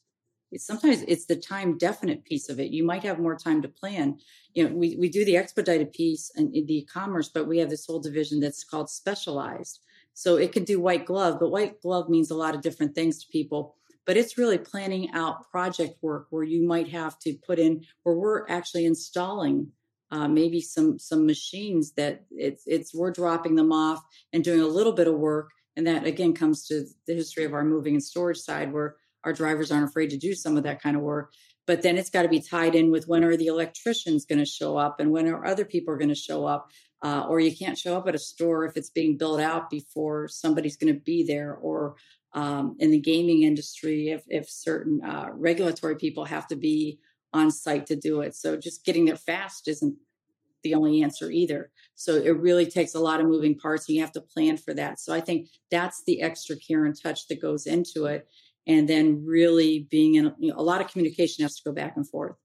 It's 0.51 0.65
sometimes 0.65 1.03
it's 1.05 1.25
the 1.25 1.35
time 1.35 1.77
definite 1.77 2.23
piece 2.23 2.47
of 2.47 2.59
it. 2.59 2.71
You 2.71 2.85
might 2.85 3.03
have 3.03 3.19
more 3.19 3.35
time 3.35 3.61
to 3.61 3.67
plan. 3.67 4.17
You 4.53 4.69
know, 4.69 4.75
we, 4.75 4.95
we 4.97 5.09
do 5.09 5.25
the 5.25 5.35
expedited 5.35 5.91
piece 5.91 6.31
and 6.35 6.53
the 6.53 6.77
e-commerce, 6.77 7.29
but 7.33 7.47
we 7.47 7.57
have 7.57 7.69
this 7.69 7.85
whole 7.85 7.99
division 7.99 8.39
that's 8.39 8.63
called 8.63 8.89
specialized. 8.89 9.81
So 10.13 10.37
it 10.37 10.53
can 10.53 10.63
do 10.63 10.79
white 10.79 11.05
glove, 11.05 11.37
but 11.41 11.51
white 11.51 11.81
glove 11.81 12.07
means 12.07 12.31
a 12.31 12.35
lot 12.35 12.55
of 12.55 12.61
different 12.61 12.95
things 12.95 13.19
to 13.19 13.31
people. 13.31 13.75
But 14.05 14.15
it's 14.15 14.37
really 14.37 14.59
planning 14.59 15.09
out 15.11 15.49
project 15.51 15.97
work 16.01 16.27
where 16.29 16.43
you 16.43 16.65
might 16.65 16.87
have 16.89 17.19
to 17.19 17.33
put 17.45 17.59
in 17.59 17.83
where 18.03 18.15
we're 18.15 18.47
actually 18.47 18.85
installing 18.85 19.71
uh, 20.11 20.27
maybe 20.27 20.61
some 20.61 20.99
some 20.99 21.25
machines 21.25 21.93
that 21.93 22.25
it's 22.31 22.63
it's 22.65 22.93
we're 22.93 23.11
dropping 23.11 23.55
them 23.55 23.71
off 23.71 24.03
and 24.33 24.43
doing 24.43 24.61
a 24.61 24.67
little 24.67 24.93
bit 24.93 25.07
of 25.07 25.15
work. 25.15 25.51
And 25.77 25.87
that 25.87 26.05
again 26.05 26.33
comes 26.33 26.65
to 26.67 26.85
the 27.05 27.13
history 27.13 27.43
of 27.43 27.53
our 27.53 27.65
moving 27.65 27.95
and 27.95 28.03
storage 28.03 28.37
side 28.37 28.71
where 28.71 28.95
our 29.23 29.33
drivers 29.33 29.71
aren't 29.71 29.89
afraid 29.89 30.11
to 30.11 30.17
do 30.17 30.33
some 30.33 30.55
of 30.57 30.63
that 30.63 30.81
kind 30.81 30.95
of 30.95 31.01
work. 31.01 31.33
But 31.67 31.81
then 31.81 31.97
it's 31.97 32.11
got 32.11 32.21
to 32.21 32.29
be 32.29 32.41
tied 32.41 32.75
in 32.75 32.91
with 32.91 33.07
when 33.07 33.23
are 33.23 33.35
the 33.35 33.47
electricians 33.47 34.25
going 34.25 34.39
to 34.39 34.45
show 34.45 34.77
up 34.77 34.99
and 34.99 35.11
when 35.11 35.27
are 35.27 35.45
other 35.45 35.65
people 35.65 35.95
going 35.95 36.09
to 36.09 36.15
show 36.15 36.45
up 36.45 36.69
uh, 37.03 37.25
or 37.27 37.39
you 37.39 37.55
can't 37.55 37.77
show 37.77 37.97
up 37.97 38.07
at 38.07 38.15
a 38.15 38.19
store 38.19 38.65
if 38.65 38.77
it's 38.77 38.89
being 38.89 39.17
built 39.17 39.39
out 39.39 39.69
before 39.69 40.27
somebody's 40.27 40.77
going 40.77 40.93
to 40.93 40.99
be 40.99 41.25
there 41.25 41.55
or 41.55 41.95
um, 42.33 42.75
in 42.79 42.91
the 42.91 42.99
gaming 42.99 43.43
industry 43.43 44.09
if, 44.09 44.23
if 44.27 44.49
certain 44.49 45.03
uh, 45.03 45.29
regulatory 45.31 45.95
people 45.95 46.25
have 46.25 46.47
to 46.47 46.55
be 46.55 46.99
on 47.35 47.51
site 47.51 47.85
to 47.87 47.95
do 47.95 48.21
it. 48.21 48.35
So 48.35 48.57
just 48.57 48.85
getting 48.85 49.05
there 49.05 49.17
fast 49.17 49.67
isn't 49.67 49.95
the 50.63 50.73
only 50.73 51.03
answer 51.03 51.29
either. 51.29 51.71
So 51.93 52.15
it 52.15 52.37
really 52.37 52.65
takes 52.65 52.95
a 52.95 52.99
lot 52.99 53.19
of 53.19 53.27
moving 53.27 53.57
parts 53.57 53.87
and 53.87 53.95
you 53.95 54.01
have 54.01 54.11
to 54.13 54.21
plan 54.21 54.57
for 54.57 54.73
that. 54.73 54.99
So 54.99 55.13
I 55.13 55.21
think 55.21 55.49
that's 55.69 56.03
the 56.05 56.21
extra 56.21 56.55
care 56.55 56.85
and 56.85 56.99
touch 56.99 57.27
that 57.27 57.41
goes 57.41 57.67
into 57.67 58.05
it. 58.05 58.27
And 58.67 58.89
then 58.89 59.23
really 59.23 59.87
being 59.91 60.15
in 60.15 60.33
you 60.39 60.49
know, 60.49 60.55
a 60.57 60.63
lot 60.63 60.81
of 60.81 60.87
communication 60.89 61.43
has 61.43 61.55
to 61.57 61.63
go 61.63 61.71
back 61.71 61.95
and 61.95 62.09
forth. 62.09 62.35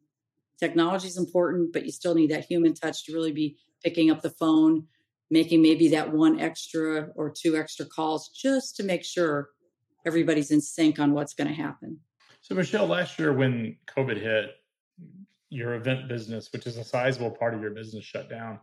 Technology 0.59 1.09
is 1.09 1.17
important, 1.17 1.73
but 1.73 1.87
you 1.87 1.93
still 1.93 2.15
need 2.15 2.31
that 2.31 2.45
human 2.45 2.75
touch 2.75 3.07
to 3.07 3.15
really 3.15 3.33
be 3.33 3.57
picking 3.83 4.11
up 4.11 4.21
the 4.21 4.31
phone, 4.31 4.87
making 5.31 5.63
maybe 5.63 5.89
that 5.89 6.13
one 6.13 6.39
extra 6.39 7.09
or 7.17 7.31
two 7.31 7.57
extra 7.57 7.87
calls 7.87 8.29
just 8.29 8.77
to 8.77 8.83
make 8.83 9.03
sure 9.03 9.49
everybody's 10.05 10.51
in 10.51 10.61
sync 10.61 10.99
on 10.99 11.13
what's 11.13 11.33
going 11.33 11.49
to 11.49 11.55
happen. 11.55 11.99
So, 12.43 12.55
Michelle, 12.55 12.87
last 12.87 13.19
year 13.19 13.33
when 13.33 13.77
COVID 13.87 14.21
hit, 14.21 14.60
your 15.51 15.75
event 15.75 16.09
business, 16.09 16.53
which 16.53 16.67
is 16.67 16.77
a 16.77 16.85
sizable 16.85 17.31
part 17.31 17.55
of 17.55 17.61
your 17.61 17.71
business, 17.71 18.05
shut 18.05 18.31
down. 18.31 18.61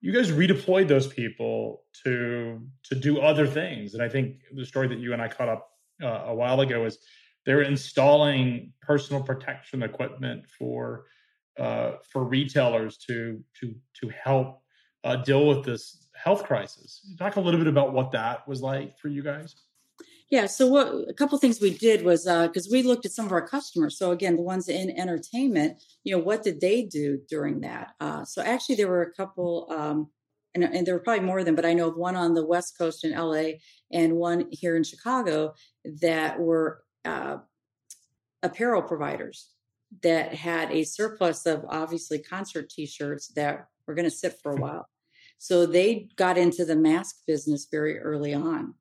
You 0.00 0.12
guys 0.12 0.30
redeployed 0.30 0.88
those 0.88 1.06
people 1.06 1.82
to 2.04 2.60
to 2.84 2.94
do 2.94 3.20
other 3.20 3.46
things, 3.46 3.94
and 3.94 4.02
I 4.02 4.08
think 4.08 4.36
the 4.52 4.64
story 4.64 4.88
that 4.88 4.98
you 4.98 5.12
and 5.12 5.22
I 5.22 5.28
caught 5.28 5.48
up 5.48 5.68
uh, 6.02 6.24
a 6.26 6.34
while 6.34 6.60
ago 6.60 6.84
is 6.84 6.98
they 7.44 7.54
were 7.54 7.62
installing 7.62 8.72
personal 8.80 9.22
protection 9.22 9.82
equipment 9.82 10.44
for 10.58 11.06
uh, 11.58 11.92
for 12.10 12.24
retailers 12.24 12.96
to 13.08 13.42
to 13.60 13.74
to 14.00 14.08
help 14.08 14.62
uh, 15.04 15.16
deal 15.16 15.46
with 15.46 15.64
this 15.64 16.08
health 16.14 16.44
crisis. 16.44 17.14
Talk 17.18 17.36
a 17.36 17.40
little 17.40 17.58
bit 17.58 17.66
about 17.66 17.92
what 17.92 18.10
that 18.12 18.46
was 18.46 18.62
like 18.62 18.98
for 18.98 19.08
you 19.08 19.22
guys. 19.22 19.54
Yeah. 20.32 20.46
So 20.46 20.66
what 20.66 21.10
a 21.10 21.12
couple 21.12 21.36
things 21.36 21.60
we 21.60 21.76
did 21.76 22.06
was 22.06 22.24
because 22.24 22.66
uh, 22.66 22.72
we 22.72 22.82
looked 22.82 23.04
at 23.04 23.12
some 23.12 23.26
of 23.26 23.32
our 23.32 23.46
customers. 23.46 23.98
So 23.98 24.12
again, 24.12 24.36
the 24.36 24.42
ones 24.42 24.66
in 24.66 24.98
entertainment, 24.98 25.82
you 26.04 26.16
know, 26.16 26.22
what 26.22 26.42
did 26.42 26.58
they 26.58 26.84
do 26.84 27.20
during 27.28 27.60
that? 27.60 27.90
Uh, 28.00 28.24
so 28.24 28.40
actually, 28.40 28.76
there 28.76 28.88
were 28.88 29.02
a 29.02 29.12
couple, 29.12 29.66
um, 29.70 30.08
and, 30.54 30.64
and, 30.64 30.86
there 30.86 30.94
were 30.94 31.02
probably 31.02 31.26
more 31.26 31.40
of 31.40 31.44
them, 31.44 31.54
but 31.54 31.66
I 31.66 31.74
know 31.74 31.88
of 31.88 31.98
one 31.98 32.16
on 32.16 32.32
the 32.32 32.46
West 32.46 32.78
Coast 32.78 33.04
in 33.04 33.12
LA 33.12 33.58
and 33.92 34.16
one 34.16 34.46
here 34.50 34.74
in 34.74 34.84
Chicago 34.84 35.52
that 36.00 36.40
were 36.40 36.82
uh, 37.04 37.36
apparel 38.42 38.80
providers 38.80 39.50
that 40.02 40.32
had 40.32 40.70
a 40.70 40.84
surplus 40.84 41.44
of 41.44 41.62
obviously 41.68 42.18
concert 42.18 42.70
T-shirts 42.70 43.28
that 43.36 43.66
were 43.86 43.94
going 43.94 44.08
to 44.08 44.10
sit 44.10 44.38
for 44.42 44.52
a 44.52 44.56
while. 44.56 44.88
So 45.36 45.66
they 45.66 46.08
got 46.16 46.38
into 46.38 46.64
the 46.64 46.76
mask 46.76 47.16
business 47.26 47.68
very 47.70 47.98
early 47.98 48.32
on 48.32 48.76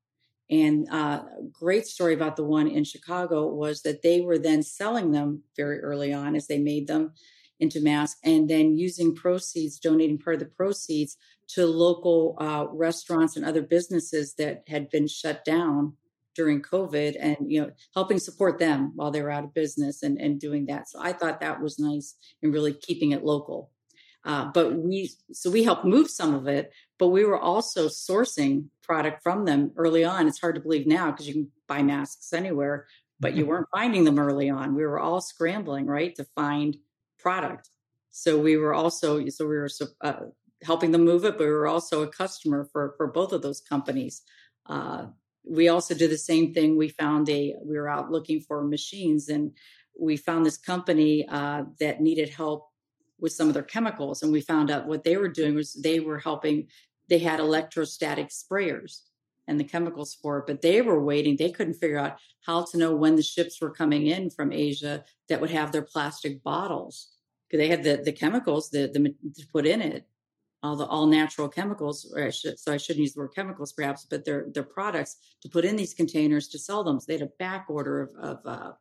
and 0.51 0.87
uh, 0.91 1.23
great 1.53 1.87
story 1.87 2.13
about 2.13 2.35
the 2.35 2.43
one 2.43 2.67
in 2.67 2.83
Chicago 2.83 3.47
was 3.47 3.83
that 3.83 4.01
they 4.01 4.19
were 4.19 4.37
then 4.37 4.61
selling 4.61 5.11
them 5.11 5.43
very 5.55 5.79
early 5.79 6.11
on 6.11 6.35
as 6.35 6.47
they 6.47 6.59
made 6.59 6.87
them 6.87 7.13
into 7.61 7.79
masks 7.79 8.19
and 8.25 8.49
then 8.49 8.77
using 8.77 9.15
proceeds, 9.15 9.79
donating 9.79 10.17
part 10.17 10.35
of 10.35 10.39
the 10.41 10.45
proceeds 10.47 11.15
to 11.47 11.65
local 11.65 12.35
uh, 12.39 12.65
restaurants 12.69 13.37
and 13.37 13.45
other 13.45 13.61
businesses 13.61 14.33
that 14.35 14.63
had 14.67 14.89
been 14.89 15.07
shut 15.07 15.45
down 15.45 15.93
during 16.35 16.61
COVID 16.61 17.15
and, 17.19 17.37
you 17.47 17.61
know, 17.61 17.71
helping 17.93 18.19
support 18.19 18.59
them 18.59 18.91
while 18.95 19.11
they 19.11 19.21
were 19.21 19.31
out 19.31 19.43
of 19.43 19.53
business 19.53 20.03
and, 20.03 20.19
and 20.19 20.39
doing 20.39 20.65
that. 20.65 20.89
So 20.89 20.99
I 21.01 21.13
thought 21.13 21.39
that 21.41 21.61
was 21.61 21.79
nice 21.79 22.15
and 22.43 22.53
really 22.53 22.73
keeping 22.73 23.11
it 23.11 23.23
local. 23.23 23.69
Uh, 24.23 24.51
but 24.53 24.75
we, 24.75 25.11
so 25.31 25.49
we 25.49 25.63
helped 25.63 25.85
move 25.85 26.09
some 26.09 26.33
of 26.33 26.47
it, 26.47 26.71
but 26.99 27.07
we 27.07 27.25
were 27.25 27.39
also 27.39 27.87
sourcing 27.87 28.65
product 28.83 29.23
from 29.23 29.45
them 29.45 29.71
early 29.77 30.03
on. 30.03 30.27
It's 30.27 30.39
hard 30.39 30.55
to 30.55 30.61
believe 30.61 30.85
now 30.85 31.11
because 31.11 31.27
you 31.27 31.33
can 31.33 31.51
buy 31.67 31.81
masks 31.81 32.31
anywhere, 32.31 32.85
but 33.19 33.33
you 33.33 33.43
mm-hmm. 33.43 33.49
weren't 33.49 33.67
finding 33.73 34.03
them 34.03 34.19
early 34.19 34.49
on. 34.49 34.75
We 34.75 34.85
were 34.85 34.99
all 34.99 35.21
scrambling, 35.21 35.87
right, 35.87 36.13
to 36.15 36.25
find 36.35 36.77
product. 37.17 37.69
So 38.11 38.37
we 38.37 38.57
were 38.57 38.73
also, 38.73 39.27
so 39.29 39.47
we 39.47 39.55
were 39.55 39.69
uh, 40.01 40.13
helping 40.63 40.91
them 40.91 41.05
move 41.05 41.25
it, 41.25 41.37
but 41.37 41.45
we 41.45 41.51
were 41.51 41.67
also 41.67 42.03
a 42.03 42.07
customer 42.07 42.67
for 42.71 42.93
for 42.97 43.07
both 43.07 43.31
of 43.31 43.41
those 43.41 43.61
companies. 43.61 44.21
Uh, 44.67 45.07
we 45.43 45.69
also 45.69 45.95
did 45.95 46.11
the 46.11 46.17
same 46.17 46.53
thing. 46.53 46.77
We 46.77 46.89
found 46.89 47.29
a, 47.29 47.55
we 47.63 47.77
were 47.77 47.89
out 47.89 48.11
looking 48.11 48.41
for 48.41 48.63
machines 48.63 49.29
and 49.29 49.53
we 49.99 50.17
found 50.17 50.45
this 50.45 50.57
company 50.57 51.27
uh, 51.27 51.63
that 51.79 52.01
needed 52.01 52.29
help 52.29 52.70
with 53.21 53.31
some 53.31 53.47
of 53.47 53.53
their 53.53 53.63
chemicals. 53.63 54.23
And 54.23 54.31
we 54.31 54.41
found 54.41 54.69
out 54.69 54.87
what 54.87 55.03
they 55.03 55.15
were 55.15 55.29
doing 55.29 55.55
was 55.55 55.73
they 55.73 55.99
were 55.99 56.19
helping, 56.19 56.67
they 57.07 57.19
had 57.19 57.39
electrostatic 57.39 58.29
sprayers 58.29 59.03
and 59.47 59.59
the 59.59 59.63
chemicals 59.63 60.13
for 60.13 60.39
it, 60.39 60.47
but 60.47 60.61
they 60.61 60.81
were 60.81 61.03
waiting. 61.03 61.35
They 61.35 61.51
couldn't 61.51 61.75
figure 61.75 61.97
out 61.97 62.17
how 62.45 62.65
to 62.65 62.77
know 62.77 62.95
when 62.95 63.15
the 63.15 63.23
ships 63.23 63.61
were 63.61 63.71
coming 63.71 64.07
in 64.07 64.29
from 64.29 64.51
Asia 64.51 65.03
that 65.29 65.39
would 65.39 65.51
have 65.51 65.71
their 65.71 65.81
plastic 65.81 66.43
bottles 66.43 67.11
because 67.47 67.59
they 67.59 67.69
had 67.69 67.83
the, 67.83 68.01
the 68.03 68.11
chemicals 68.11 68.69
the, 68.69 68.87
the, 68.87 69.13
to 69.39 69.47
put 69.51 69.65
in 69.65 69.81
it. 69.81 70.05
All 70.63 70.75
the 70.75 70.85
all 70.85 71.07
natural 71.07 71.49
chemicals, 71.49 72.13
I 72.15 72.29
should, 72.29 72.59
so 72.59 72.71
I 72.71 72.77
shouldn't 72.77 73.01
use 73.01 73.13
the 73.13 73.21
word 73.21 73.33
chemicals 73.33 73.73
perhaps, 73.73 74.05
but 74.07 74.23
their 74.23 74.45
their 74.53 74.61
products 74.61 75.17
to 75.41 75.49
put 75.49 75.65
in 75.65 75.75
these 75.75 75.95
containers 75.95 76.47
to 76.49 76.59
sell 76.59 76.83
them. 76.83 76.99
So 76.99 77.05
they 77.07 77.17
had 77.17 77.27
a 77.27 77.31
back 77.39 77.65
order 77.67 78.01
of, 78.03 78.15
of 78.17 78.39
uh, 78.45 78.71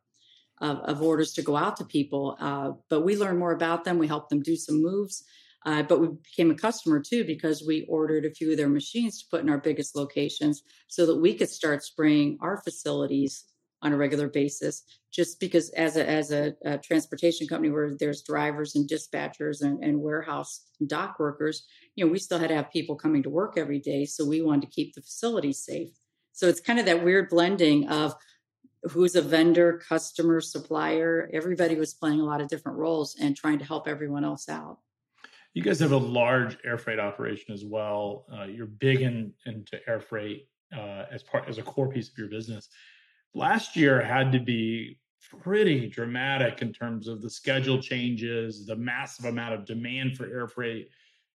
of, 0.61 0.77
of 0.79 1.01
orders 1.01 1.33
to 1.33 1.41
go 1.41 1.57
out 1.57 1.75
to 1.77 1.85
people. 1.85 2.37
Uh, 2.39 2.71
but 2.89 3.01
we 3.01 3.17
learn 3.17 3.37
more 3.37 3.51
about 3.51 3.83
them. 3.83 3.97
We 3.97 4.07
help 4.07 4.29
them 4.29 4.41
do 4.41 4.55
some 4.55 4.81
moves. 4.81 5.23
Uh, 5.63 5.83
but 5.83 5.99
we 5.99 6.07
became 6.07 6.49
a 6.49 6.55
customer 6.55 6.99
too 6.99 7.23
because 7.23 7.63
we 7.65 7.85
ordered 7.87 8.25
a 8.25 8.31
few 8.31 8.51
of 8.51 8.57
their 8.57 8.69
machines 8.69 9.19
to 9.19 9.27
put 9.29 9.41
in 9.41 9.49
our 9.49 9.59
biggest 9.59 9.95
locations 9.95 10.63
so 10.87 11.05
that 11.05 11.17
we 11.17 11.35
could 11.35 11.49
start 11.49 11.83
spraying 11.83 12.37
our 12.41 12.61
facilities 12.63 13.45
on 13.83 13.93
a 13.93 13.97
regular 13.97 14.27
basis. 14.27 14.83
Just 15.11 15.39
because 15.39 15.69
as 15.71 15.97
a 15.97 16.07
as 16.07 16.31
a, 16.31 16.53
a 16.63 16.77
transportation 16.77 17.47
company 17.47 17.69
where 17.69 17.95
there's 17.99 18.23
drivers 18.23 18.75
and 18.75 18.89
dispatchers 18.89 19.61
and, 19.61 19.83
and 19.83 20.01
warehouse 20.01 20.61
and 20.79 20.87
dock 20.87 21.19
workers, 21.19 21.65
you 21.95 22.05
know, 22.05 22.11
we 22.11 22.19
still 22.19 22.39
had 22.39 22.49
to 22.49 22.55
have 22.55 22.71
people 22.71 22.95
coming 22.95 23.21
to 23.23 23.29
work 23.29 23.55
every 23.57 23.79
day. 23.79 24.05
So 24.05 24.25
we 24.25 24.41
wanted 24.41 24.61
to 24.61 24.73
keep 24.73 24.95
the 24.95 25.01
facilities 25.01 25.63
safe. 25.63 25.89
So 26.31 26.47
it's 26.47 26.61
kind 26.61 26.79
of 26.79 26.85
that 26.85 27.03
weird 27.03 27.29
blending 27.29 27.87
of 27.87 28.15
who's 28.83 29.15
a 29.15 29.21
vendor, 29.21 29.81
customer, 29.87 30.41
supplier. 30.41 31.29
Everybody 31.33 31.75
was 31.75 31.93
playing 31.93 32.19
a 32.19 32.25
lot 32.25 32.41
of 32.41 32.47
different 32.47 32.77
roles 32.77 33.15
and 33.19 33.35
trying 33.35 33.59
to 33.59 33.65
help 33.65 33.87
everyone 33.87 34.25
else 34.25 34.49
out. 34.49 34.79
You 35.53 35.61
guys 35.61 35.79
have 35.79 35.91
a 35.91 35.97
large 35.97 36.57
air 36.65 36.77
freight 36.77 36.99
operation 36.99 37.53
as 37.53 37.65
well. 37.65 38.25
Uh, 38.33 38.43
you're 38.43 38.65
big 38.65 39.01
in, 39.01 39.33
into 39.45 39.79
air 39.87 39.99
freight 39.99 40.47
uh, 40.75 41.05
as 41.11 41.23
part 41.23 41.47
as 41.47 41.57
a 41.57 41.63
core 41.63 41.89
piece 41.89 42.09
of 42.09 42.17
your 42.17 42.29
business. 42.29 42.69
Last 43.33 43.75
year 43.75 44.01
had 44.01 44.31
to 44.31 44.39
be 44.39 44.97
pretty 45.41 45.87
dramatic 45.87 46.61
in 46.61 46.73
terms 46.73 47.07
of 47.07 47.21
the 47.21 47.29
schedule 47.29 47.81
changes, 47.81 48.65
the 48.65 48.75
massive 48.75 49.25
amount 49.25 49.53
of 49.53 49.65
demand 49.65 50.17
for 50.17 50.25
air 50.25 50.47
freight 50.47 50.89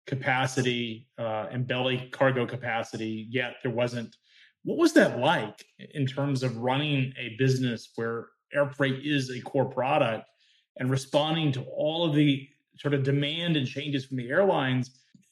capacity 0.06 1.08
uh, 1.18 1.46
and 1.50 1.66
belly 1.66 2.08
cargo 2.12 2.46
capacity. 2.46 3.26
Yet 3.30 3.56
there 3.62 3.72
wasn't 3.72 4.16
what 4.66 4.78
was 4.78 4.94
that 4.94 5.20
like 5.20 5.64
in 5.94 6.06
terms 6.06 6.42
of 6.42 6.56
running 6.56 7.12
a 7.16 7.36
business 7.38 7.90
where 7.94 8.26
air 8.52 8.68
freight 8.68 9.06
is 9.06 9.30
a 9.30 9.40
core 9.42 9.70
product 9.70 10.28
and 10.76 10.90
responding 10.90 11.52
to 11.52 11.62
all 11.62 12.04
of 12.04 12.16
the 12.16 12.48
sort 12.76 12.92
of 12.92 13.04
demand 13.04 13.56
and 13.56 13.64
changes 13.64 14.04
from 14.04 14.16
the 14.16 14.28
airlines? 14.28 14.90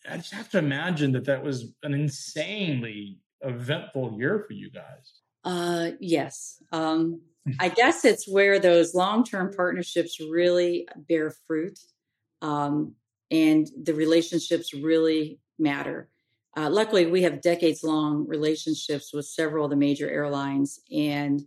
I 0.09 0.19
just 0.19 0.33
have 0.33 0.49
to 0.51 0.59
imagine 0.59 1.11
that 1.13 1.25
that 1.25 1.43
was 1.43 1.73
an 1.83 1.95
insanely 1.95 3.19
eventful 3.41 4.17
year 4.17 4.45
for 4.47 4.53
you 4.53 4.71
guys. 4.71 5.21
Uh, 5.43 5.91
yes. 5.99 6.63
Um, 6.71 7.21
I 7.59 7.71
guess 7.71 8.05
it's 8.05 8.29
where 8.29 8.61
those 8.61 8.95
long 8.95 9.25
term 9.25 9.53
partnerships 9.53 10.21
really 10.21 10.87
bear 11.09 11.35
fruit 11.49 11.81
um, 12.41 12.95
and 13.33 13.69
the 13.83 13.95
relationships 13.95 14.73
really 14.73 15.41
matter. 15.59 16.09
Uh, 16.57 16.71
luckily, 16.71 17.07
we 17.07 17.23
have 17.23 17.41
decades 17.41 17.83
long 17.83 18.27
relationships 18.27 19.13
with 19.13 19.27
several 19.27 19.65
of 19.65 19.71
the 19.71 19.77
major 19.77 20.09
airlines, 20.09 20.81
and 20.93 21.43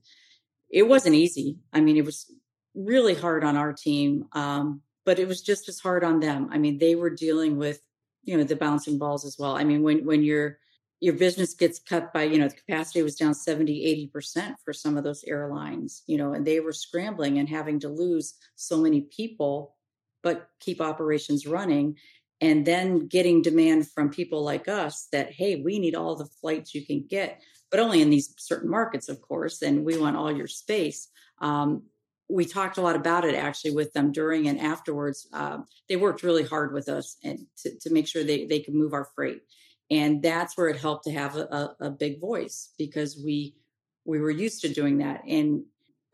it 0.69 0.83
wasn't 0.83 1.15
easy. 1.15 1.57
I 1.71 1.79
mean, 1.81 1.97
it 1.97 2.05
was 2.05 2.31
really 2.75 3.15
hard 3.15 3.43
on 3.43 3.55
our 3.55 3.73
team, 3.73 4.25
um, 4.33 4.81
but 5.05 5.19
it 5.19 5.27
was 5.27 5.41
just 5.41 5.69
as 5.69 5.79
hard 5.79 6.03
on 6.03 6.19
them. 6.19 6.49
I 6.51 6.57
mean, 6.57 6.77
they 6.77 6.95
were 6.95 7.09
dealing 7.09 7.57
with 7.57 7.81
you 8.23 8.37
know 8.37 8.43
the 8.43 8.55
bouncing 8.55 8.97
balls 8.97 9.25
as 9.25 9.37
well. 9.39 9.55
I 9.55 9.63
mean, 9.63 9.81
when 9.81 10.05
when 10.05 10.23
your 10.23 10.59
your 10.99 11.13
business 11.13 11.53
gets 11.53 11.79
cut 11.79 12.11
by 12.13 12.23
you 12.23 12.37
know 12.37 12.47
the 12.47 12.55
capacity 12.55 13.03
was 13.03 13.15
down 13.15 13.33
70 13.33 13.85
80 13.85 14.07
percent 14.07 14.55
for 14.63 14.73
some 14.73 14.97
of 14.97 15.03
those 15.03 15.23
airlines 15.25 16.03
you 16.07 16.17
know 16.17 16.33
and 16.33 16.45
they 16.45 16.59
were 16.59 16.73
scrambling 16.73 17.37
and 17.37 17.49
having 17.49 17.79
to 17.81 17.89
lose 17.89 18.35
so 18.55 18.77
many 18.77 19.01
people 19.01 19.75
but 20.23 20.49
keep 20.59 20.81
operations 20.81 21.45
running 21.45 21.95
and 22.39 22.65
then 22.65 23.07
getting 23.07 23.41
demand 23.41 23.89
from 23.89 24.09
people 24.09 24.43
like 24.43 24.67
us 24.67 25.07
that 25.11 25.31
hey 25.31 25.55
we 25.55 25.79
need 25.79 25.95
all 25.95 26.15
the 26.15 26.29
flights 26.41 26.73
you 26.73 26.85
can 26.85 27.05
get 27.07 27.41
but 27.69 27.79
only 27.79 28.01
in 28.01 28.09
these 28.09 28.33
certain 28.37 28.69
markets 28.69 29.09
of 29.09 29.21
course 29.21 29.61
and 29.61 29.85
we 29.85 29.97
want 29.97 30.15
all 30.15 30.31
your 30.31 30.47
space. 30.47 31.09
Um, 31.39 31.83
we 32.29 32.45
talked 32.45 32.77
a 32.77 32.81
lot 32.81 32.97
about 32.97 33.23
it 33.23 33.35
actually 33.35 33.71
with 33.71 33.93
them 33.93 34.11
during 34.11 34.49
and 34.49 34.59
afterwards. 34.59 35.27
Uh, 35.31 35.59
they 35.87 35.95
worked 35.95 36.23
really 36.23 36.43
hard 36.43 36.73
with 36.73 36.89
us 36.89 37.15
and 37.23 37.45
to, 37.59 37.77
to 37.79 37.89
make 37.89 38.05
sure 38.05 38.23
they, 38.23 38.45
they 38.45 38.59
could 38.59 38.73
move 38.73 38.93
our 38.93 39.07
freight 39.15 39.41
and 39.89 40.21
that's 40.21 40.57
where 40.57 40.67
it 40.67 40.77
helped 40.77 41.05
to 41.05 41.11
have 41.11 41.35
a, 41.37 41.75
a, 41.79 41.85
a 41.85 41.89
big 41.89 42.19
voice 42.19 42.73
because 42.77 43.21
we 43.23 43.55
we 44.05 44.19
were 44.19 44.31
used 44.31 44.61
to 44.61 44.73
doing 44.73 44.97
that 44.99 45.21
and 45.27 45.63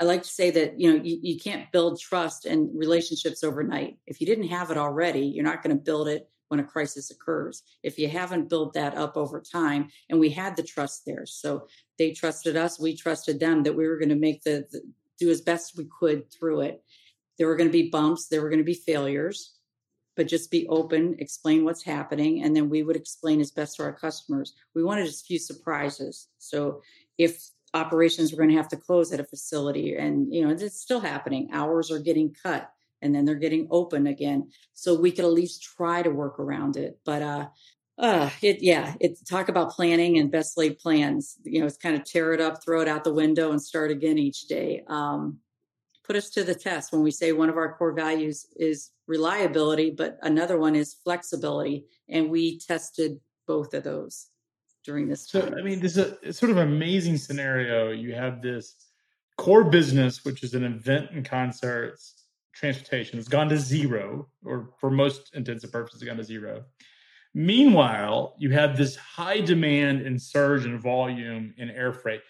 I 0.04 0.06
like 0.06 0.24
to 0.24 0.30
say 0.30 0.52
that 0.52 0.78
you 0.78 0.92
know 0.92 1.02
you, 1.02 1.18
you 1.22 1.39
can't 1.39 1.72
build 1.72 1.98
trust 1.98 2.46
and 2.46 2.70
relationships 2.78 3.42
overnight. 3.42 3.98
If 4.06 4.20
you 4.20 4.28
didn't 4.28 4.50
have 4.50 4.70
it 4.70 4.78
already, 4.78 5.22
you're 5.22 5.46
not 5.46 5.63
going 5.63 5.74
to 5.78 5.82
build 5.82 6.10
it 6.10 6.30
when 6.50 6.60
a 6.60 6.63
crisis 6.66 7.10
occurs. 7.10 7.63
If 7.84 7.98
you 7.98 8.10
haven't 8.10 8.50
built 8.50 8.74
that 8.74 8.98
up 8.98 9.16
over 9.16 9.39
time, 9.39 9.88
and 10.10 10.20
we 10.20 10.30
had 10.30 10.58
the 10.58 10.62
trust 10.62 11.04
there, 11.06 11.26
so 11.26 11.68
they 11.98 12.12
trusted 12.12 12.58
us, 12.58 12.78
we 12.78 12.98
trusted 12.98 13.39
them 13.39 13.63
that 13.63 13.78
we 13.78 13.88
were 13.88 13.98
going 13.98 14.10
to 14.10 14.16
make 14.16 14.44
the, 14.44 14.68
the 14.72 14.82
do 15.18 15.30
as 15.30 15.39
best 15.39 15.78
we 15.78 15.88
could 15.98 16.30
through 16.34 16.62
it. 16.62 16.84
There 17.38 17.48
were 17.48 17.56
going 17.56 17.70
to 17.70 17.80
be 17.82 17.89
bumps, 17.89 18.28
there 18.28 18.42
were 18.42 18.50
going 18.50 18.60
to 18.60 18.66
be 18.66 18.74
failures, 18.74 19.54
but 20.18 20.28
just 20.28 20.52
be 20.52 20.68
open, 20.68 21.16
explain 21.20 21.63
what's 21.63 21.84
happening, 21.84 22.44
and 22.44 22.54
then 22.54 22.70
we 22.70 22.84
would 22.84 22.98
explain 22.98 23.39
as 23.39 23.52
best 23.52 23.78
to 23.78 23.84
our 23.84 23.94
customers. 23.94 24.54
We 24.76 24.84
wanted 24.84 25.08
a 25.08 25.12
few 25.12 25.39
surprises. 25.39 26.28
So 26.39 26.82
if 27.18 27.39
operations 27.73 28.31
were 28.31 28.38
going 28.38 28.49
to 28.49 28.55
have 28.55 28.67
to 28.69 28.77
close 28.77 29.12
at 29.12 29.19
a 29.19 29.23
facility 29.23 29.95
and 29.95 30.33
you 30.33 30.45
know 30.45 30.51
it's 30.53 30.79
still 30.79 30.99
happening. 30.99 31.49
Hours 31.51 31.91
are 31.91 31.99
getting 31.99 32.36
cut 32.43 32.69
and 33.01 33.13
then 33.13 33.25
they're 33.25 33.36
getting 33.36 33.67
open 33.71 34.07
again. 34.07 34.49
So 34.73 34.99
we 34.99 35.12
could 35.12 35.25
at 35.25 35.31
least 35.31 35.63
try 35.63 36.01
to 36.01 36.09
work 36.09 36.39
around 36.39 36.77
it 36.77 36.99
but 37.05 37.21
uh 37.21 37.47
uh 37.97 38.29
it 38.41 38.62
yeah 38.62 38.95
it 38.99 39.19
talk 39.27 39.49
about 39.49 39.71
planning 39.71 40.17
and 40.17 40.31
best 40.31 40.57
laid 40.57 40.79
plans. 40.79 41.38
You 41.43 41.62
know 41.62 41.65
it's 41.65 41.77
kind 41.77 41.95
of 41.95 42.03
tear 42.05 42.33
it 42.33 42.41
up 42.41 42.63
throw 42.63 42.81
it 42.81 42.88
out 42.88 43.03
the 43.03 43.13
window 43.13 43.51
and 43.51 43.62
start 43.62 43.91
again 43.91 44.17
each 44.17 44.47
day. 44.47 44.83
Um 44.88 45.39
put 46.05 46.15
us 46.17 46.29
to 46.31 46.43
the 46.43 46.55
test. 46.55 46.91
When 46.91 47.01
we 47.01 47.12
say 47.12 47.31
one 47.31 47.49
of 47.49 47.57
our 47.57 47.75
core 47.77 47.93
values 47.93 48.45
is 48.55 48.91
reliability 49.07 49.91
but 49.91 50.17
another 50.21 50.57
one 50.57 50.75
is 50.75 50.93
flexibility 51.03 51.86
and 52.07 52.29
we 52.29 52.59
tested 52.59 53.19
both 53.47 53.73
of 53.73 53.83
those 53.83 54.27
during 54.84 55.08
this 55.08 55.28
time. 55.28 55.50
So, 55.50 55.58
I 55.58 55.62
mean, 55.62 55.80
this 55.80 55.98
is 55.98 56.13
a 56.24 56.34
sort 56.34 56.52
of 56.52 56.58
amazing 56.58 57.17
scenario. 57.17 57.91
You 57.91 58.13
have 58.13 58.41
this 58.41 58.76
core 59.38 59.63
business, 59.63 60.24
which 60.26 60.43
is 60.43 60.54
an 60.54 60.63
event 60.63 61.12
and 61.12 61.26
concerts, 61.26 62.26
transportation, 62.54 63.17
has 63.17 63.28
gone 63.28 63.50
to 63.50 63.58
zero, 63.58 64.28
or 64.46 64.69
for 64.80 64.89
most 64.91 65.34
intents 65.34 65.63
and 65.63 65.74
purposes, 65.74 66.04
gone 66.04 66.17
to 66.17 66.24
zero. 66.24 66.63
Meanwhile, 67.34 68.36
you 68.38 68.52
have 68.52 68.78
this 68.78 68.96
high 68.96 69.41
demand 69.41 70.02
and 70.02 70.22
surge 70.22 70.65
in 70.65 70.80
volume 70.80 71.54
in 71.58 71.72
air 71.72 71.91
freight 71.91 72.22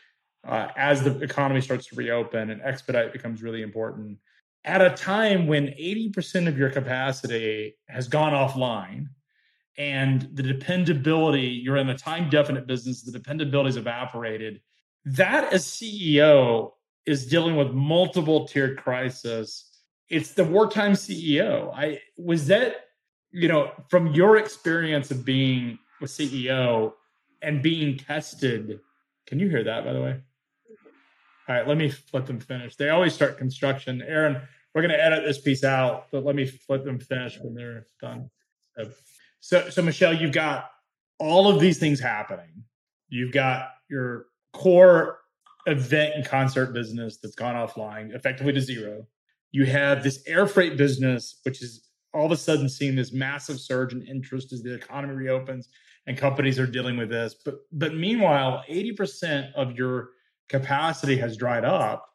uh, 0.47 0.69
as 0.77 1.03
the 1.03 1.19
economy 1.19 1.61
starts 1.61 1.87
to 1.87 1.95
reopen 1.95 2.49
and 2.49 2.61
expedite 2.61 3.11
becomes 3.11 3.43
really 3.43 3.61
important. 3.61 4.17
At 4.65 4.81
a 4.81 4.91
time 4.91 5.47
when 5.47 5.67
80% 5.67 6.47
of 6.47 6.57
your 6.57 6.69
capacity 6.69 7.75
has 7.89 8.07
gone 8.07 8.31
offline, 8.31 9.07
and 9.77 10.29
the 10.33 10.43
dependability, 10.43 11.47
you're 11.63 11.77
in 11.77 11.89
a 11.89 11.97
time 11.97 12.29
definite 12.29 12.67
business, 12.67 13.01
the 13.01 13.11
dependability 13.11 13.69
is 13.69 13.77
evaporated. 13.77 14.61
That 15.05 15.51
as 15.51 15.65
CEO 15.65 16.71
is 17.05 17.25
dealing 17.25 17.55
with 17.55 17.71
multiple 17.71 18.47
tiered 18.47 18.77
crisis. 18.77 19.69
It's 20.09 20.33
the 20.33 20.43
wartime 20.43 20.93
CEO. 20.93 21.73
I 21.75 22.01
was 22.17 22.47
that, 22.47 22.75
you 23.31 23.47
know, 23.47 23.71
from 23.89 24.07
your 24.13 24.37
experience 24.37 25.11
of 25.11 25.25
being 25.25 25.79
a 26.01 26.05
CEO 26.05 26.93
and 27.41 27.61
being 27.61 27.97
tested. 27.97 28.79
Can 29.27 29.39
you 29.39 29.49
hear 29.49 29.63
that 29.63 29.85
by 29.85 29.93
the 29.93 30.01
way? 30.01 30.21
All 31.49 31.55
right, 31.55 31.67
let 31.67 31.77
me 31.77 31.91
let 32.13 32.25
them 32.25 32.39
finish. 32.39 32.75
They 32.75 32.89
always 32.89 33.13
start 33.13 33.37
construction. 33.37 34.01
Aaron, 34.01 34.41
we're 34.73 34.81
going 34.81 34.93
to 34.93 35.03
edit 35.03 35.25
this 35.25 35.41
piece 35.41 35.63
out, 35.63 36.07
but 36.11 36.23
let 36.23 36.35
me 36.35 36.49
let 36.69 36.85
them 36.85 36.99
finish 36.99 37.37
when 37.39 37.53
they're 37.53 37.87
done. 38.01 38.29
So, 38.77 38.89
so, 39.43 39.69
so 39.69 39.81
Michelle, 39.81 40.13
you've 40.13 40.31
got 40.31 40.69
all 41.19 41.49
of 41.49 41.59
these 41.59 41.77
things 41.77 41.99
happening. 41.99 42.63
You've 43.09 43.33
got 43.33 43.71
your 43.89 44.27
core 44.53 45.19
event 45.65 46.13
and 46.15 46.25
concert 46.25 46.67
business 46.67 47.17
that's 47.17 47.35
gone 47.35 47.55
offline, 47.55 48.15
effectively 48.15 48.53
to 48.53 48.61
zero. 48.61 49.05
You 49.51 49.65
have 49.65 50.01
this 50.01 50.23
air 50.27 50.47
freight 50.47 50.77
business, 50.77 51.41
which 51.43 51.61
is 51.61 51.89
all 52.13 52.25
of 52.25 52.31
a 52.31 52.37
sudden 52.37 52.69
seeing 52.69 52.95
this 52.95 53.11
massive 53.11 53.59
surge 53.59 53.91
in 53.91 54.01
interest 54.03 54.53
as 54.53 54.63
the 54.63 54.75
economy 54.75 55.13
reopens 55.13 55.67
and 56.07 56.17
companies 56.17 56.57
are 56.57 56.65
dealing 56.65 56.95
with 56.95 57.09
this. 57.09 57.35
But 57.43 57.55
but 57.73 57.95
meanwhile, 57.95 58.63
80% 58.69 59.51
of 59.55 59.75
your 59.75 60.11
capacity 60.47 61.17
has 61.17 61.35
dried 61.35 61.65
up. 61.65 62.07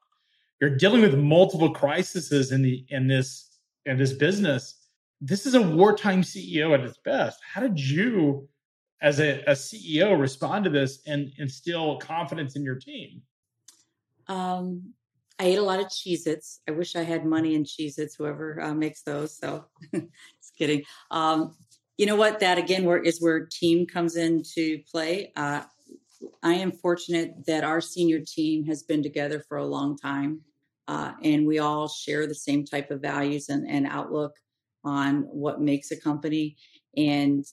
You're 0.62 0.78
dealing 0.78 1.02
with 1.02 1.14
multiple 1.14 1.74
crises 1.74 2.52
in 2.52 2.62
the 2.62 2.86
in 2.88 3.06
this 3.06 3.58
in 3.84 3.98
this 3.98 4.14
business 4.14 4.87
this 5.20 5.46
is 5.46 5.54
a 5.54 5.62
wartime 5.62 6.22
CEO 6.22 6.74
at 6.74 6.80
its 6.80 6.98
best. 6.98 7.40
How 7.42 7.60
did 7.60 7.78
you, 7.78 8.48
as 9.02 9.20
a, 9.20 9.42
a 9.42 9.52
CEO, 9.52 10.18
respond 10.18 10.64
to 10.64 10.70
this 10.70 11.00
and 11.06 11.32
instill 11.38 11.98
confidence 11.98 12.56
in 12.56 12.62
your 12.62 12.76
team? 12.76 13.22
Um, 14.28 14.94
I 15.38 15.44
ate 15.46 15.58
a 15.58 15.62
lot 15.62 15.80
of 15.80 15.86
Cheez 15.86 16.26
Its. 16.26 16.60
I 16.68 16.72
wish 16.72 16.96
I 16.96 17.02
had 17.02 17.24
money 17.24 17.54
in 17.54 17.64
Cheez 17.64 17.98
Its, 17.98 18.16
whoever 18.16 18.60
uh, 18.60 18.74
makes 18.74 19.02
those. 19.02 19.36
So 19.36 19.64
just 19.92 20.56
kidding. 20.56 20.82
Um, 21.10 21.56
you 21.96 22.06
know 22.06 22.16
what? 22.16 22.40
That 22.40 22.58
again 22.58 22.84
where 22.84 22.98
is 22.98 23.20
where 23.20 23.46
team 23.46 23.86
comes 23.86 24.16
into 24.16 24.82
play. 24.90 25.32
Uh, 25.34 25.62
I 26.42 26.54
am 26.54 26.72
fortunate 26.72 27.46
that 27.46 27.64
our 27.64 27.80
senior 27.80 28.20
team 28.20 28.64
has 28.66 28.82
been 28.82 29.02
together 29.02 29.42
for 29.48 29.58
a 29.58 29.66
long 29.66 29.96
time. 29.96 30.40
Uh, 30.86 31.12
and 31.22 31.46
we 31.46 31.58
all 31.58 31.86
share 31.86 32.26
the 32.26 32.34
same 32.34 32.64
type 32.64 32.90
of 32.90 33.02
values 33.02 33.48
and, 33.50 33.68
and 33.68 33.86
outlook 33.86 34.32
on 34.84 35.22
what 35.22 35.60
makes 35.60 35.90
a 35.90 36.00
company. 36.00 36.56
And 36.96 37.44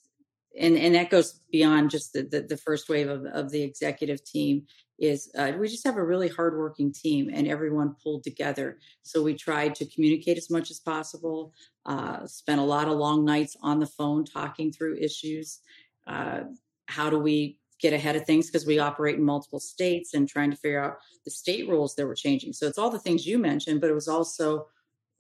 and 0.59 0.77
and 0.77 0.95
that 0.95 1.09
goes 1.09 1.41
beyond 1.51 1.89
just 1.89 2.13
the 2.13 2.23
the, 2.23 2.41
the 2.41 2.57
first 2.57 2.89
wave 2.89 3.09
of, 3.09 3.25
of 3.25 3.51
the 3.51 3.61
executive 3.61 4.23
team 4.23 4.63
is 4.97 5.29
uh, 5.38 5.51
we 5.59 5.67
just 5.67 5.85
have 5.85 5.97
a 5.97 6.03
really 6.03 6.29
hardworking 6.29 6.93
team 6.93 7.29
and 7.33 7.47
everyone 7.47 7.95
pulled 8.01 8.23
together. 8.23 8.79
So 9.03 9.21
we 9.21 9.33
tried 9.33 9.75
to 9.75 9.85
communicate 9.85 10.38
as 10.38 10.49
much 10.49 10.71
as 10.71 10.79
possible 10.79 11.51
uh, 11.85 12.25
spent 12.25 12.61
a 12.61 12.63
lot 12.63 12.88
of 12.88 12.97
long 12.97 13.25
nights 13.25 13.57
on 13.61 13.81
the 13.81 13.88
phone 13.88 14.23
talking 14.23 14.71
through 14.71 14.97
issues 14.97 15.59
uh, 16.07 16.41
how 16.88 17.09
do 17.09 17.19
we 17.19 17.59
get 17.79 17.93
ahead 17.93 18.15
of 18.15 18.25
things? 18.25 18.47
Because 18.47 18.65
we 18.65 18.79
operate 18.79 19.15
in 19.15 19.23
multiple 19.23 19.59
states 19.59 20.13
and 20.13 20.29
trying 20.29 20.51
to 20.51 20.57
figure 20.57 20.83
out 20.83 20.97
the 21.25 21.31
state 21.31 21.67
rules 21.67 21.95
that 21.95 22.05
were 22.05 22.15
changing. 22.15 22.53
So 22.53 22.67
it's 22.67 22.77
all 22.77 22.89
the 22.89 22.99
things 22.99 23.25
you 23.25 23.38
mentioned 23.38 23.81
but 23.81 23.89
it 23.89 23.93
was 23.93 24.07
also 24.07 24.67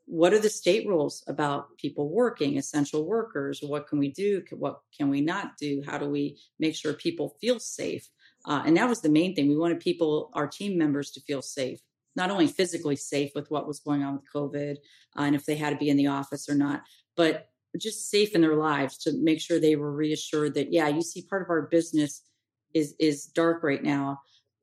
what 0.05 0.33
are 0.33 0.39
the 0.39 0.49
state 0.49 0.87
rules 0.87 1.23
about 1.27 1.77
people 1.77 2.09
working 2.09 2.57
essential 2.57 3.05
workers? 3.05 3.59
What 3.61 3.87
can 3.87 3.99
we 3.99 4.11
do? 4.11 4.43
What 4.51 4.79
can 4.95 5.09
we 5.09 5.21
not 5.21 5.57
do? 5.57 5.83
How 5.85 5.97
do 5.97 6.09
we 6.09 6.37
make 6.59 6.75
sure 6.75 6.93
people 6.93 7.35
feel 7.41 7.59
safe? 7.59 8.07
Uh, 8.45 8.61
and 8.65 8.77
that 8.77 8.87
was 8.87 9.01
the 9.01 9.09
main 9.09 9.35
thing. 9.35 9.49
We 9.49 9.57
wanted 9.57 9.79
people 9.79 10.29
our 10.33 10.47
team 10.47 10.77
members 10.77 11.11
to 11.11 11.21
feel 11.21 11.41
safe 11.41 11.79
not 12.15 12.31
only 12.31 12.47
physically 12.47 12.95
safe 12.95 13.31
with 13.35 13.51
what 13.51 13.67
was 13.67 13.79
going 13.79 14.03
on 14.03 14.13
with 14.13 14.33
covid 14.33 14.77
uh, 15.17 15.21
and 15.21 15.35
if 15.35 15.45
they 15.45 15.55
had 15.55 15.71
to 15.71 15.77
be 15.77 15.89
in 15.89 15.97
the 15.97 16.07
office 16.07 16.49
or 16.49 16.55
not 16.55 16.81
but 17.15 17.49
just 17.77 18.09
safe 18.09 18.33
in 18.33 18.41
their 18.41 18.55
lives 18.55 18.97
to 18.97 19.11
make 19.21 19.41
sure 19.41 19.59
they 19.59 19.75
were 19.75 19.91
reassured 19.91 20.53
that 20.53 20.71
yeah 20.71 20.87
you 20.87 21.01
see 21.01 21.21
part 21.21 21.41
of 21.41 21.49
our 21.49 21.63
business 21.63 22.21
is 22.73 22.95
is 22.99 23.25
dark 23.25 23.63
right 23.63 23.83
now 23.83 24.19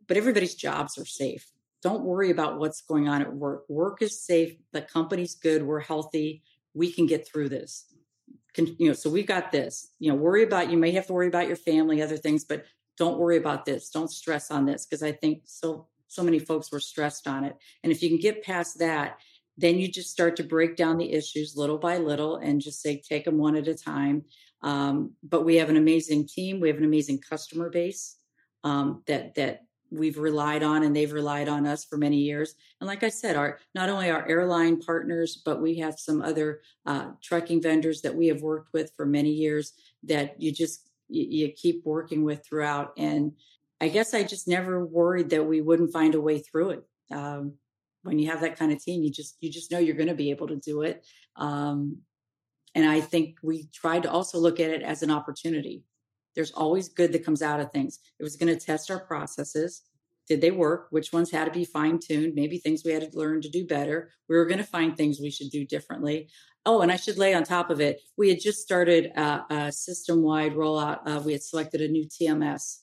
but 0.08 0.16
everybody's 0.16 0.54
jobs 0.54 0.98
are 0.98 1.06
safe 1.06 1.50
don't 1.82 2.04
worry 2.04 2.30
about 2.30 2.58
what's 2.58 2.80
going 2.82 3.08
on 3.08 3.22
at 3.22 3.34
work. 3.34 3.64
Work 3.68 4.02
is 4.02 4.24
safe. 4.24 4.56
The 4.72 4.82
company's 4.82 5.34
good. 5.34 5.62
We're 5.62 5.80
healthy. 5.80 6.42
We 6.74 6.92
can 6.92 7.06
get 7.06 7.26
through 7.26 7.48
this. 7.48 7.86
Can, 8.54 8.76
you 8.78 8.88
know, 8.88 8.92
so 8.92 9.10
we've 9.10 9.26
got 9.26 9.50
this. 9.50 9.90
You 9.98 10.10
know, 10.10 10.16
worry 10.16 10.44
about 10.44 10.70
you 10.70 10.76
may 10.76 10.92
have 10.92 11.06
to 11.08 11.12
worry 11.12 11.26
about 11.26 11.48
your 11.48 11.56
family, 11.56 12.00
other 12.00 12.16
things, 12.16 12.44
but 12.44 12.64
don't 12.98 13.18
worry 13.18 13.36
about 13.36 13.64
this. 13.64 13.90
Don't 13.90 14.10
stress 14.10 14.50
on 14.50 14.64
this 14.66 14.86
because 14.86 15.02
I 15.02 15.12
think 15.12 15.42
so 15.44 15.88
so 16.08 16.22
many 16.22 16.38
folks 16.38 16.70
were 16.70 16.80
stressed 16.80 17.26
on 17.26 17.44
it. 17.44 17.56
And 17.82 17.90
if 17.90 18.02
you 18.02 18.10
can 18.10 18.18
get 18.18 18.44
past 18.44 18.78
that, 18.80 19.18
then 19.56 19.78
you 19.78 19.88
just 19.88 20.10
start 20.10 20.36
to 20.36 20.42
break 20.42 20.76
down 20.76 20.98
the 20.98 21.10
issues 21.10 21.56
little 21.56 21.78
by 21.78 21.96
little 21.96 22.36
and 22.36 22.60
just 22.60 22.82
say 22.82 23.00
take 23.00 23.24
them 23.24 23.38
one 23.38 23.56
at 23.56 23.66
a 23.66 23.74
time. 23.74 24.24
Um, 24.62 25.12
but 25.22 25.44
we 25.44 25.56
have 25.56 25.70
an 25.70 25.78
amazing 25.78 26.28
team. 26.28 26.60
We 26.60 26.68
have 26.68 26.76
an 26.76 26.84
amazing 26.84 27.20
customer 27.20 27.70
base 27.70 28.18
um, 28.62 29.02
that 29.06 29.34
that 29.36 29.62
we've 29.92 30.18
relied 30.18 30.62
on 30.62 30.82
and 30.82 30.96
they've 30.96 31.12
relied 31.12 31.48
on 31.48 31.66
us 31.66 31.84
for 31.84 31.96
many 31.96 32.16
years. 32.16 32.54
And 32.80 32.88
like 32.88 33.02
I 33.02 33.10
said, 33.10 33.36
our 33.36 33.58
not 33.74 33.88
only 33.88 34.10
our 34.10 34.26
airline 34.26 34.80
partners, 34.80 35.40
but 35.44 35.60
we 35.60 35.78
have 35.78 35.98
some 35.98 36.22
other 36.22 36.62
uh, 36.86 37.10
trucking 37.22 37.62
vendors 37.62 38.00
that 38.02 38.14
we 38.14 38.28
have 38.28 38.42
worked 38.42 38.72
with 38.72 38.92
for 38.96 39.04
many 39.04 39.30
years 39.30 39.72
that 40.04 40.40
you 40.40 40.52
just 40.52 40.90
you, 41.08 41.26
you 41.28 41.52
keep 41.52 41.84
working 41.84 42.24
with 42.24 42.44
throughout. 42.44 42.92
And 42.96 43.32
I 43.80 43.88
guess 43.88 44.14
I 44.14 44.22
just 44.22 44.48
never 44.48 44.84
worried 44.84 45.30
that 45.30 45.44
we 45.44 45.60
wouldn't 45.60 45.92
find 45.92 46.14
a 46.14 46.20
way 46.20 46.38
through 46.38 46.70
it. 46.70 46.84
Um, 47.10 47.54
when 48.02 48.18
you 48.18 48.30
have 48.30 48.40
that 48.40 48.58
kind 48.58 48.72
of 48.72 48.82
team, 48.82 49.02
you 49.02 49.10
just 49.10 49.36
you 49.40 49.50
just 49.50 49.70
know 49.70 49.78
you're 49.78 49.96
going 49.96 50.08
to 50.08 50.14
be 50.14 50.30
able 50.30 50.48
to 50.48 50.56
do 50.56 50.82
it. 50.82 51.04
Um, 51.36 51.98
and 52.74 52.88
I 52.88 53.00
think 53.00 53.36
we 53.42 53.68
tried 53.72 54.04
to 54.04 54.10
also 54.10 54.38
look 54.38 54.58
at 54.58 54.70
it 54.70 54.82
as 54.82 55.02
an 55.02 55.10
opportunity 55.10 55.82
there's 56.34 56.52
always 56.52 56.88
good 56.88 57.12
that 57.12 57.24
comes 57.24 57.42
out 57.42 57.60
of 57.60 57.70
things. 57.72 57.98
It 58.18 58.22
was 58.22 58.36
going 58.36 58.56
to 58.56 58.64
test 58.64 58.90
our 58.90 59.00
processes. 59.00 59.82
Did 60.28 60.40
they 60.40 60.50
work? 60.50 60.86
Which 60.90 61.12
ones 61.12 61.30
had 61.30 61.46
to 61.46 61.50
be 61.50 61.64
fine 61.64 61.98
tuned? 61.98 62.34
Maybe 62.34 62.58
things 62.58 62.82
we 62.84 62.92
had 62.92 63.10
to 63.10 63.18
learn 63.18 63.42
to 63.42 63.48
do 63.48 63.66
better. 63.66 64.10
We 64.28 64.36
were 64.36 64.46
going 64.46 64.58
to 64.58 64.64
find 64.64 64.96
things 64.96 65.20
we 65.20 65.30
should 65.30 65.50
do 65.50 65.64
differently. 65.66 66.28
Oh, 66.64 66.80
and 66.80 66.92
I 66.92 66.96
should 66.96 67.18
lay 67.18 67.34
on 67.34 67.42
top 67.42 67.70
of 67.70 67.80
it. 67.80 68.00
We 68.16 68.28
had 68.28 68.40
just 68.40 68.62
started 68.62 69.06
a, 69.16 69.44
a 69.50 69.72
system 69.72 70.22
wide 70.22 70.54
rollout. 70.54 71.00
Uh, 71.04 71.20
we 71.24 71.32
had 71.32 71.42
selected 71.42 71.80
a 71.80 71.88
new 71.88 72.06
TMS. 72.06 72.78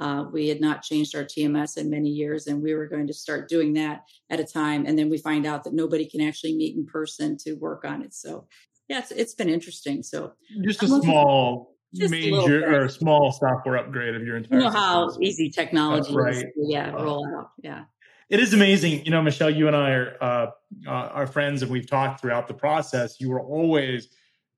Uh, 0.00 0.24
we 0.32 0.48
had 0.48 0.60
not 0.60 0.82
changed 0.82 1.14
our 1.14 1.24
TMS 1.24 1.76
in 1.76 1.90
many 1.90 2.08
years, 2.08 2.46
and 2.46 2.62
we 2.62 2.74
were 2.74 2.86
going 2.86 3.06
to 3.06 3.14
start 3.14 3.48
doing 3.48 3.72
that 3.74 4.04
at 4.30 4.40
a 4.40 4.44
time. 4.44 4.86
And 4.86 4.98
then 4.98 5.08
we 5.08 5.18
find 5.18 5.46
out 5.46 5.64
that 5.64 5.74
nobody 5.74 6.08
can 6.08 6.20
actually 6.20 6.56
meet 6.56 6.76
in 6.76 6.86
person 6.86 7.36
to 7.38 7.54
work 7.54 7.84
on 7.84 8.02
it. 8.02 8.14
So, 8.14 8.46
yeah, 8.88 9.00
it's, 9.00 9.10
it's 9.10 9.34
been 9.34 9.48
interesting. 9.48 10.02
So, 10.02 10.32
just 10.62 10.82
a 10.82 10.88
small 10.88 11.73
just 11.94 12.10
major 12.10 12.82
or 12.82 12.88
small 12.88 13.32
software 13.32 13.76
upgrade 13.76 14.14
of 14.14 14.22
your 14.22 14.36
entire. 14.36 14.58
You 14.58 14.64
know 14.64 14.70
how 14.70 15.08
system. 15.08 15.22
easy 15.22 15.50
technology 15.50 16.12
That's 16.12 16.14
right. 16.14 16.36
is. 16.36 16.44
Yeah, 16.56 16.90
roll 16.90 17.26
out. 17.36 17.50
Yeah. 17.62 17.84
It 18.30 18.40
is 18.40 18.54
amazing. 18.54 19.04
You 19.04 19.10
know, 19.10 19.22
Michelle, 19.22 19.50
you 19.50 19.66
and 19.66 19.76
I 19.76 19.90
are 19.90 20.16
uh, 20.20 20.46
uh, 20.86 20.90
are 20.90 21.26
friends, 21.26 21.62
and 21.62 21.70
we've 21.70 21.88
talked 21.88 22.20
throughout 22.20 22.48
the 22.48 22.54
process. 22.54 23.20
You 23.20 23.30
were 23.30 23.40
always 23.40 24.08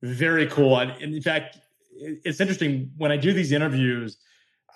very 0.02 0.46
cool, 0.46 0.78
and, 0.78 0.90
in 1.02 1.20
fact, 1.20 1.58
it's 1.98 2.40
interesting 2.40 2.92
when 2.96 3.10
I 3.10 3.16
do 3.16 3.32
these 3.32 3.52
interviews 3.52 4.18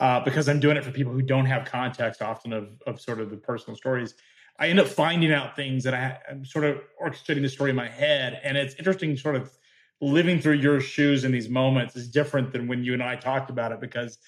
uh, 0.00 0.20
because 0.20 0.48
I'm 0.48 0.60
doing 0.60 0.76
it 0.76 0.84
for 0.84 0.90
people 0.90 1.12
who 1.12 1.22
don't 1.22 1.46
have 1.46 1.64
context 1.66 2.20
often 2.20 2.52
of 2.52 2.80
of 2.86 3.00
sort 3.00 3.20
of 3.20 3.30
the 3.30 3.36
personal 3.36 3.76
stories. 3.76 4.14
I 4.58 4.68
end 4.68 4.80
up 4.80 4.88
finding 4.88 5.32
out 5.32 5.56
things 5.56 5.84
that 5.84 5.94
I, 5.94 6.18
I'm 6.28 6.44
sort 6.44 6.64
of 6.64 6.80
orchestrating 7.02 7.42
the 7.42 7.48
story 7.48 7.70
in 7.70 7.76
my 7.76 7.88
head, 7.88 8.40
and 8.42 8.58
it's 8.58 8.74
interesting, 8.74 9.16
sort 9.16 9.36
of 9.36 9.50
living 10.00 10.40
through 10.40 10.54
your 10.54 10.80
shoes 10.80 11.24
in 11.24 11.32
these 11.32 11.48
moments 11.48 11.96
is 11.96 12.08
different 12.08 12.52
than 12.52 12.66
when 12.66 12.82
you 12.84 12.94
and 12.94 13.02
I 13.02 13.16
talked 13.16 13.50
about 13.50 13.72
it 13.72 13.80
because 13.80 14.18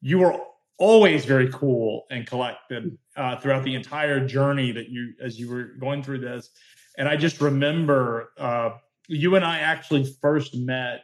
you 0.00 0.18
were 0.18 0.38
always 0.78 1.24
very 1.24 1.50
cool 1.52 2.04
and 2.10 2.26
collected 2.26 2.96
uh, 3.16 3.36
throughout 3.36 3.64
the 3.64 3.74
entire 3.74 4.24
journey 4.24 4.72
that 4.72 4.88
you 4.88 5.14
as 5.20 5.38
you 5.38 5.50
were 5.50 5.64
going 5.80 6.02
through 6.02 6.18
this. 6.18 6.50
And 6.98 7.08
I 7.08 7.16
just 7.16 7.40
remember 7.40 8.32
uh, 8.38 8.70
you 9.08 9.36
and 9.36 9.44
I 9.44 9.58
actually 9.58 10.04
first 10.20 10.54
met 10.54 11.02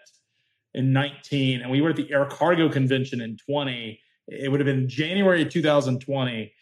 in 0.74 0.92
19, 0.92 1.60
and 1.60 1.70
we 1.70 1.80
were 1.80 1.90
at 1.90 1.96
the 1.96 2.10
Air 2.10 2.24
Cargo 2.26 2.68
Convention 2.68 3.20
in 3.20 3.36
20. 3.36 4.00
It 4.28 4.50
would 4.50 4.60
have 4.60 4.66
been 4.66 4.88
January 4.88 5.42
of 5.42 5.50
2020. 5.50 6.52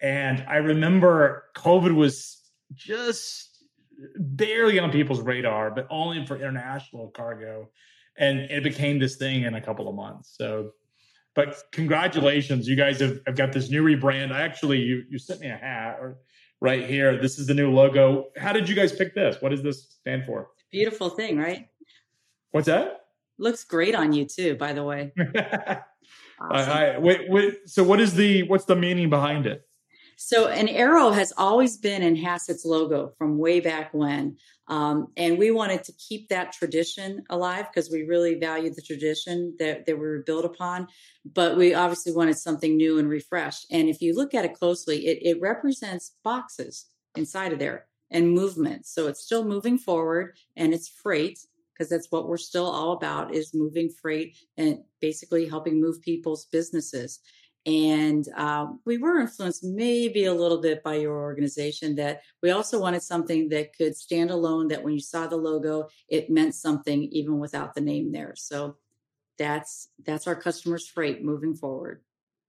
And 0.00 0.44
I 0.48 0.56
remember 0.56 1.44
COVID 1.56 1.94
was 1.94 2.50
just 2.74 3.47
barely 4.16 4.78
on 4.78 4.90
people's 4.90 5.20
radar, 5.20 5.70
but 5.70 5.86
only 5.90 6.24
for 6.26 6.36
international 6.36 7.08
cargo. 7.10 7.68
And 8.16 8.40
it 8.40 8.62
became 8.62 8.98
this 8.98 9.16
thing 9.16 9.42
in 9.42 9.54
a 9.54 9.60
couple 9.60 9.88
of 9.88 9.94
months. 9.94 10.34
So, 10.36 10.72
but 11.34 11.56
congratulations, 11.72 12.66
you 12.68 12.74
guys 12.74 13.00
have, 13.00 13.20
have 13.26 13.36
got 13.36 13.52
this 13.52 13.70
new 13.70 13.84
rebrand. 13.84 14.32
I 14.32 14.42
actually, 14.42 14.78
you 14.78 15.04
you 15.08 15.18
sent 15.18 15.40
me 15.40 15.48
a 15.48 15.56
hat 15.56 15.98
or 16.00 16.18
right 16.60 16.84
here. 16.84 17.20
This 17.20 17.38
is 17.38 17.46
the 17.46 17.54
new 17.54 17.70
logo. 17.70 18.26
How 18.36 18.52
did 18.52 18.68
you 18.68 18.74
guys 18.74 18.92
pick 18.92 19.14
this? 19.14 19.40
What 19.40 19.50
does 19.50 19.62
this 19.62 19.98
stand 20.00 20.24
for? 20.24 20.48
Beautiful 20.72 21.10
thing, 21.10 21.38
right? 21.38 21.68
What's 22.50 22.66
that? 22.66 23.02
Looks 23.38 23.62
great 23.62 23.94
on 23.94 24.12
you 24.12 24.24
too, 24.24 24.56
by 24.56 24.72
the 24.72 24.82
way. 24.82 25.12
awesome. 25.40 25.82
I, 26.40 26.94
I, 26.94 26.98
wait, 26.98 27.30
wait. 27.30 27.58
So, 27.66 27.84
what 27.84 28.00
is 28.00 28.14
the 28.14 28.42
what's 28.44 28.64
the 28.64 28.74
meaning 28.74 29.08
behind 29.10 29.46
it? 29.46 29.67
So 30.20 30.48
an 30.48 30.66
arrow 30.66 31.10
has 31.10 31.32
always 31.36 31.76
been 31.76 32.02
and 32.02 32.18
has 32.18 32.48
its 32.48 32.64
logo 32.64 33.12
from 33.18 33.38
way 33.38 33.60
back 33.60 33.94
when. 33.94 34.36
Um, 34.66 35.12
and 35.16 35.38
we 35.38 35.52
wanted 35.52 35.84
to 35.84 35.92
keep 35.92 36.28
that 36.28 36.52
tradition 36.52 37.22
alive 37.30 37.66
because 37.72 37.88
we 37.88 38.02
really 38.02 38.34
value 38.34 38.74
the 38.74 38.82
tradition 38.82 39.54
that, 39.60 39.86
that 39.86 39.94
we 39.94 40.02
were 40.02 40.24
built 40.26 40.44
upon. 40.44 40.88
But 41.24 41.56
we 41.56 41.72
obviously 41.72 42.12
wanted 42.12 42.36
something 42.36 42.76
new 42.76 42.98
and 42.98 43.08
refreshed. 43.08 43.66
And 43.70 43.88
if 43.88 44.02
you 44.02 44.12
look 44.12 44.34
at 44.34 44.44
it 44.44 44.54
closely, 44.54 45.06
it, 45.06 45.20
it 45.22 45.40
represents 45.40 46.16
boxes 46.24 46.86
inside 47.14 47.52
of 47.52 47.60
there 47.60 47.86
and 48.10 48.32
movement. 48.32 48.86
So 48.86 49.06
it's 49.06 49.22
still 49.22 49.44
moving 49.44 49.78
forward 49.78 50.36
and 50.56 50.74
it's 50.74 50.88
freight 50.88 51.38
because 51.72 51.88
that's 51.88 52.10
what 52.10 52.28
we're 52.28 52.38
still 52.38 52.66
all 52.66 52.90
about 52.90 53.32
is 53.32 53.54
moving 53.54 53.88
freight 53.88 54.36
and 54.56 54.80
basically 55.00 55.46
helping 55.46 55.80
move 55.80 56.02
people's 56.02 56.46
businesses. 56.46 57.20
And 57.66 58.26
um, 58.36 58.80
we 58.86 58.98
were 58.98 59.18
influenced 59.18 59.62
maybe 59.64 60.24
a 60.24 60.34
little 60.34 60.60
bit 60.60 60.82
by 60.82 60.94
your 60.94 61.18
organization 61.18 61.94
that 61.96 62.22
we 62.42 62.50
also 62.50 62.80
wanted 62.80 63.02
something 63.02 63.48
that 63.50 63.76
could 63.76 63.96
stand 63.96 64.30
alone, 64.30 64.68
that 64.68 64.82
when 64.82 64.94
you 64.94 65.00
saw 65.00 65.26
the 65.26 65.36
logo, 65.36 65.88
it 66.08 66.30
meant 66.30 66.54
something 66.54 67.02
even 67.12 67.38
without 67.38 67.74
the 67.74 67.80
name 67.80 68.10
there. 68.10 68.34
So 68.36 68.76
that's 69.38 69.88
that's 70.04 70.26
our 70.26 70.34
customers 70.34 70.88
freight 70.88 71.24
moving 71.24 71.54
forward. 71.54 72.02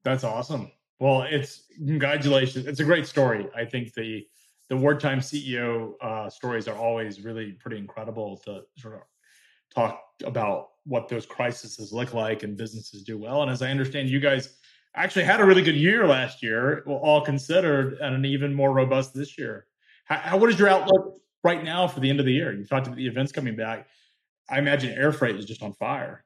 That's 0.03 0.23
awesome. 0.23 0.71
Well, 0.99 1.23
it's 1.23 1.63
congratulations. 1.75 2.65
It's 2.65 2.79
a 2.79 2.85
great 2.85 3.07
story. 3.07 3.47
I 3.55 3.65
think 3.65 3.93
the 3.93 4.25
the 4.69 4.77
wartime 4.77 5.19
CEO 5.19 5.93
uh, 6.01 6.29
stories 6.29 6.67
are 6.67 6.77
always 6.77 7.21
really 7.21 7.53
pretty 7.53 7.77
incredible 7.77 8.37
to 8.45 8.61
sort 8.77 8.95
of 8.95 9.01
talk 9.73 10.01
about 10.23 10.69
what 10.85 11.07
those 11.07 11.25
crises 11.25 11.91
look 11.91 12.13
like 12.13 12.43
and 12.43 12.57
businesses 12.57 13.03
do 13.03 13.17
well. 13.17 13.41
And 13.41 13.51
as 13.51 13.61
I 13.61 13.69
understand, 13.69 14.09
you 14.09 14.19
guys 14.19 14.57
actually 14.95 15.25
had 15.25 15.39
a 15.39 15.45
really 15.45 15.61
good 15.61 15.75
year 15.75 16.07
last 16.07 16.41
year, 16.41 16.83
all 16.85 17.21
considered, 17.21 17.93
and 18.01 18.15
an 18.15 18.25
even 18.25 18.53
more 18.53 18.73
robust 18.73 19.13
this 19.13 19.37
year. 19.37 19.65
How, 20.05 20.17
how, 20.17 20.37
what 20.37 20.49
is 20.49 20.57
your 20.57 20.69
outlook 20.69 21.19
right 21.43 21.63
now 21.63 21.87
for 21.87 21.99
the 21.99 22.09
end 22.09 22.19
of 22.19 22.25
the 22.25 22.33
year? 22.33 22.51
You 22.53 22.65
talked 22.65 22.87
about 22.87 22.97
the 22.97 23.07
events 23.07 23.31
coming 23.31 23.55
back. 23.55 23.87
I 24.49 24.57
imagine 24.57 24.97
air 24.97 25.11
freight 25.11 25.35
is 25.35 25.45
just 25.45 25.61
on 25.61 25.73
fire. 25.73 26.23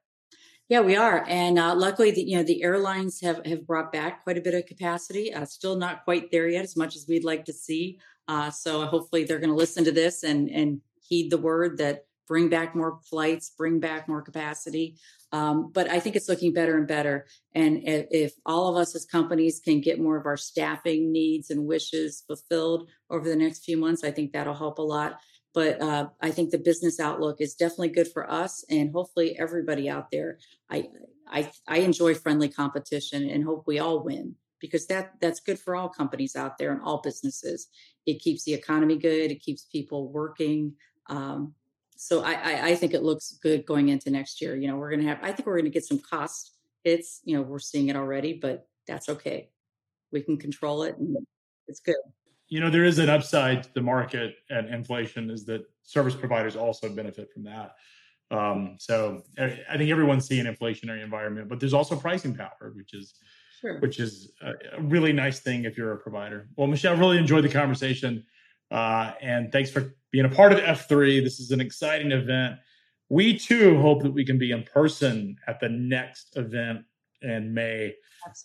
Yeah, 0.69 0.80
we 0.80 0.95
are, 0.95 1.26
and 1.28 1.60
uh, 1.60 1.76
luckily, 1.76 2.12
the, 2.12 2.23
you 2.23 2.38
know, 2.38 2.43
the 2.43 2.63
airlines 2.63 3.19
have 3.19 3.45
have 3.45 3.67
brought 3.67 3.91
back 3.91 4.23
quite 4.23 4.38
a 4.38 4.41
bit 4.41 4.54
of 4.54 4.65
capacity. 4.65 5.34
Uh, 5.34 5.43
still 5.45 5.76
not 5.76 6.06
quite 6.06 6.32
there 6.32 6.47
yet, 6.47 6.63
as 6.63 6.78
much 6.78 6.95
as 6.95 7.06
we'd 7.08 7.26
like 7.26 7.43
to 7.45 7.54
see. 7.54 7.99
Uh, 8.30 8.49
so 8.49 8.86
hopefully, 8.86 9.26
they're 9.26 9.39
going 9.39 9.49
to 9.49 9.56
listen 9.56 9.84
to 9.84 9.91
this 9.91 10.23
and 10.23 10.49
and 10.49 10.80
heed 11.02 11.30
the 11.30 11.38
word 11.38 11.78
that 11.80 12.06
bring 12.34 12.50
back 12.50 12.74
more 12.74 13.00
flights, 13.08 13.52
bring 13.56 13.80
back 13.80 14.08
more 14.08 14.24
capacity. 14.24 14.98
Um, 15.32 15.69
but 15.72 15.88
I 15.88 16.00
think 16.00 16.15
it's 16.15 16.28
looking 16.28 16.52
better 16.52 16.76
and 16.76 16.88
better. 16.88 17.28
And 17.54 17.88
if, 17.88 18.08
if, 18.10 18.34
all 18.43 18.69
of 18.69 18.76
us 18.76 18.96
as 18.96 19.06
companies 19.06 19.62
can 19.63 19.82
get 19.82 20.02
more 20.02 20.17
of 20.17 20.26
our 20.26 20.36
staffing 20.36 21.12
needs 21.12 21.52
and 21.52 21.67
wishes 21.67 22.24
fulfilled 22.26 22.89
over 23.12 23.30
the 23.30 23.36
next 23.36 23.63
few 23.63 23.78
months, 23.78 24.04
I 24.04 24.10
think 24.10 24.32
that'll 24.32 24.56
help 24.56 24.80
a 24.80 24.82
lot. 24.82 25.19
But 25.54 25.80
uh, 25.80 26.08
I 26.19 26.32
think 26.32 26.50
the 26.50 26.58
business 26.58 27.00
outlook 27.00 27.39
is 27.39 27.54
definitely 27.54 27.89
good 27.89 28.12
for 28.12 28.28
us 28.28 28.65
and 28.67 28.91
hopefully 28.91 29.38
everybody 29.38 29.88
out 29.88 30.10
there. 30.12 30.39
I, 30.72 30.88
I, 31.28 31.52
I 31.67 31.78
enjoy 31.82 32.15
friendly 32.15 32.50
competition 32.50 33.30
and 33.30 33.43
hope 33.43 33.65
we 33.67 33.78
all 33.78 34.04
win 34.04 34.38
because 34.60 34.88
that 34.88 35.12
that's 35.22 35.39
good 35.39 35.60
for 35.60 35.76
all 35.76 35.88
companies 35.88 36.36
out 36.36 36.58
there 36.58 36.72
and 36.72 36.82
all 36.82 37.00
businesses. 37.04 37.67
It 38.08 38.22
keeps 38.22 38.43
the 38.43 38.56
economy 38.56 38.98
good. 38.98 39.30
It 39.30 39.43
keeps 39.43 39.65
people 39.65 40.12
working. 40.12 40.74
Um, 41.08 41.54
so 41.97 42.23
I, 42.23 42.34
I, 42.34 42.65
I 42.69 42.75
think 42.75 42.93
it 42.93 43.03
looks 43.03 43.38
good 43.41 43.65
going 43.65 43.89
into 43.89 44.12
next 44.12 44.41
year. 44.41 44.56
You 44.56 44.67
know, 44.67 44.75
we're 44.75 44.89
going 44.89 45.01
to 45.01 45.08
have. 45.08 45.19
I 45.21 45.32
think 45.32 45.45
we're 45.45 45.58
going 45.58 45.65
to 45.65 45.71
get 45.71 45.86
some 45.86 45.99
cost 45.99 46.56
hits. 46.84 47.21
You 47.23 47.38
know, 47.38 47.41
we're 47.41 47.60
seeing 47.60 47.88
it 47.89 47.95
already, 47.95 48.34
but 48.34 48.67
that's 48.88 49.10
okay. 49.10 49.49
We 50.12 50.21
can 50.21 50.38
control 50.38 50.84
it, 50.84 50.97
and 50.97 51.15
it's 51.67 51.79
good. 51.79 51.95
You 52.49 52.60
know, 52.60 52.69
there 52.69 52.86
is 52.86 52.99
an 52.99 53.10
upside 53.10 53.63
to 53.63 53.73
the 53.73 53.82
market 53.82 54.36
and 54.49 54.71
inflation 54.71 55.32
is 55.32 55.45
that 55.45 55.63
service 55.82 56.13
providers 56.13 56.56
also 56.56 56.89
benefit 56.89 57.32
from 57.34 57.43
that. 57.45 57.75
Um, 58.29 58.75
so 58.79 59.23
I 59.39 59.77
think 59.77 59.91
everyone's 59.91 60.27
seeing 60.27 60.45
inflationary 60.45 61.03
environment, 61.03 61.49
but 61.49 61.60
there's 61.60 61.73
also 61.73 61.95
pricing 61.95 62.36
power, 62.36 62.73
which 62.75 62.93
is 62.93 63.15
sure. 63.62 63.79
which 63.79 63.99
is 63.99 64.32
a 64.41 64.82
really 64.82 65.13
nice 65.13 65.39
thing 65.39 65.65
if 65.65 65.77
you're 65.77 65.93
a 65.93 65.97
provider. 65.97 66.49
Well, 66.56 66.67
Michelle, 66.67 66.97
really 66.97 67.17
enjoyed 67.17 67.43
the 67.43 67.49
conversation. 67.49 68.25
Uh, 68.73 69.13
and 69.21 69.51
thanks 69.51 69.69
for 69.69 69.93
being 70.12 70.25
a 70.25 70.29
part 70.29 70.51
of 70.51 70.59
F3. 70.59 71.23
This 71.23 71.39
is 71.39 71.51
an 71.51 71.62
exciting 71.62 72.12
event. 72.12 72.55
We 73.09 73.38
too 73.38 73.79
hope 73.79 74.01
that 74.01 74.12
we 74.12 74.25
can 74.25 74.39
be 74.39 74.51
in 74.51 74.63
person 74.63 75.38
at 75.47 75.59
the 75.59 75.69
next 75.69 76.36
event 76.36 76.83
in 77.21 77.53
May. 77.53 77.93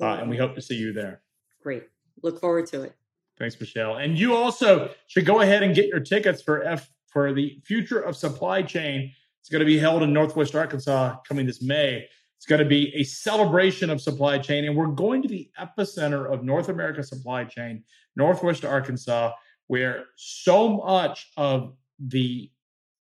Uh, 0.01 0.19
and 0.21 0.29
we 0.29 0.37
hope 0.37 0.55
to 0.55 0.61
see 0.61 0.77
you 0.77 0.93
there. 0.93 1.23
Great. 1.63 1.85
Look 2.23 2.41
forward 2.41 2.67
to 2.67 2.83
it. 2.83 2.95
Thanks, 3.39 3.59
Michelle. 3.59 3.97
And 3.97 4.19
you 4.19 4.37
also 4.37 4.91
should 5.07 5.25
go 5.25 5.41
ahead 5.41 5.63
and 5.63 5.75
get 5.75 5.87
your 5.87 6.01
tickets 6.01 6.43
for 6.43 6.63
F 6.63 6.91
for 7.07 7.33
the 7.33 7.59
future 7.65 8.01
of 8.01 8.15
supply 8.15 8.61
chain. 8.63 9.11
It's 9.41 9.49
going 9.49 9.61
to 9.61 9.67
be 9.67 9.79
held 9.79 10.03
in 10.03 10.13
Northwest 10.13 10.55
Arkansas 10.55 11.17
coming 11.27 11.47
this 11.47 11.63
May. 11.63 12.07
It's 12.37 12.47
going 12.47 12.59
to 12.61 12.69
be 12.69 12.95
a 12.95 13.03
celebration 13.03 13.89
of 13.89 14.01
supply 14.01 14.39
chain, 14.39 14.67
and 14.67 14.77
we're 14.77 14.89
going 14.89 15.23
to 15.23 15.29
the 15.29 15.51
epicenter 15.59 16.31
of 16.31 16.45
North 16.45 16.69
America 16.69 17.03
supply 17.03 17.45
chain, 17.45 17.83
Northwest 18.15 18.65
Arkansas, 18.65 19.33
where 19.69 20.07
so 20.17 20.77
much 20.85 21.31
of 21.37 21.75
the 21.99 22.51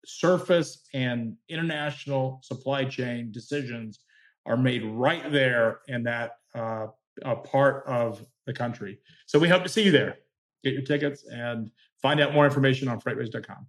surface 0.04 0.82
and 0.94 1.36
international 1.48 2.40
supply 2.42 2.84
chain 2.84 3.30
decisions 3.30 4.00
are 4.46 4.56
made 4.56 4.84
right 4.84 5.30
there 5.30 5.80
in 5.88 6.02
that 6.02 6.38
uh, 6.54 6.86
part 7.44 7.84
of 7.86 8.24
the 8.46 8.52
country. 8.52 8.98
So 9.26 9.38
we 9.38 9.48
hope 9.48 9.62
to 9.62 9.68
see 9.68 9.84
you 9.84 9.92
there. 9.92 10.16
Get 10.64 10.72
your 10.72 10.82
tickets 10.82 11.24
and 11.30 11.70
find 12.00 12.20
out 12.20 12.34
more 12.34 12.44
information 12.44 12.88
on 12.88 13.00
freightwaves.com. 13.00 13.66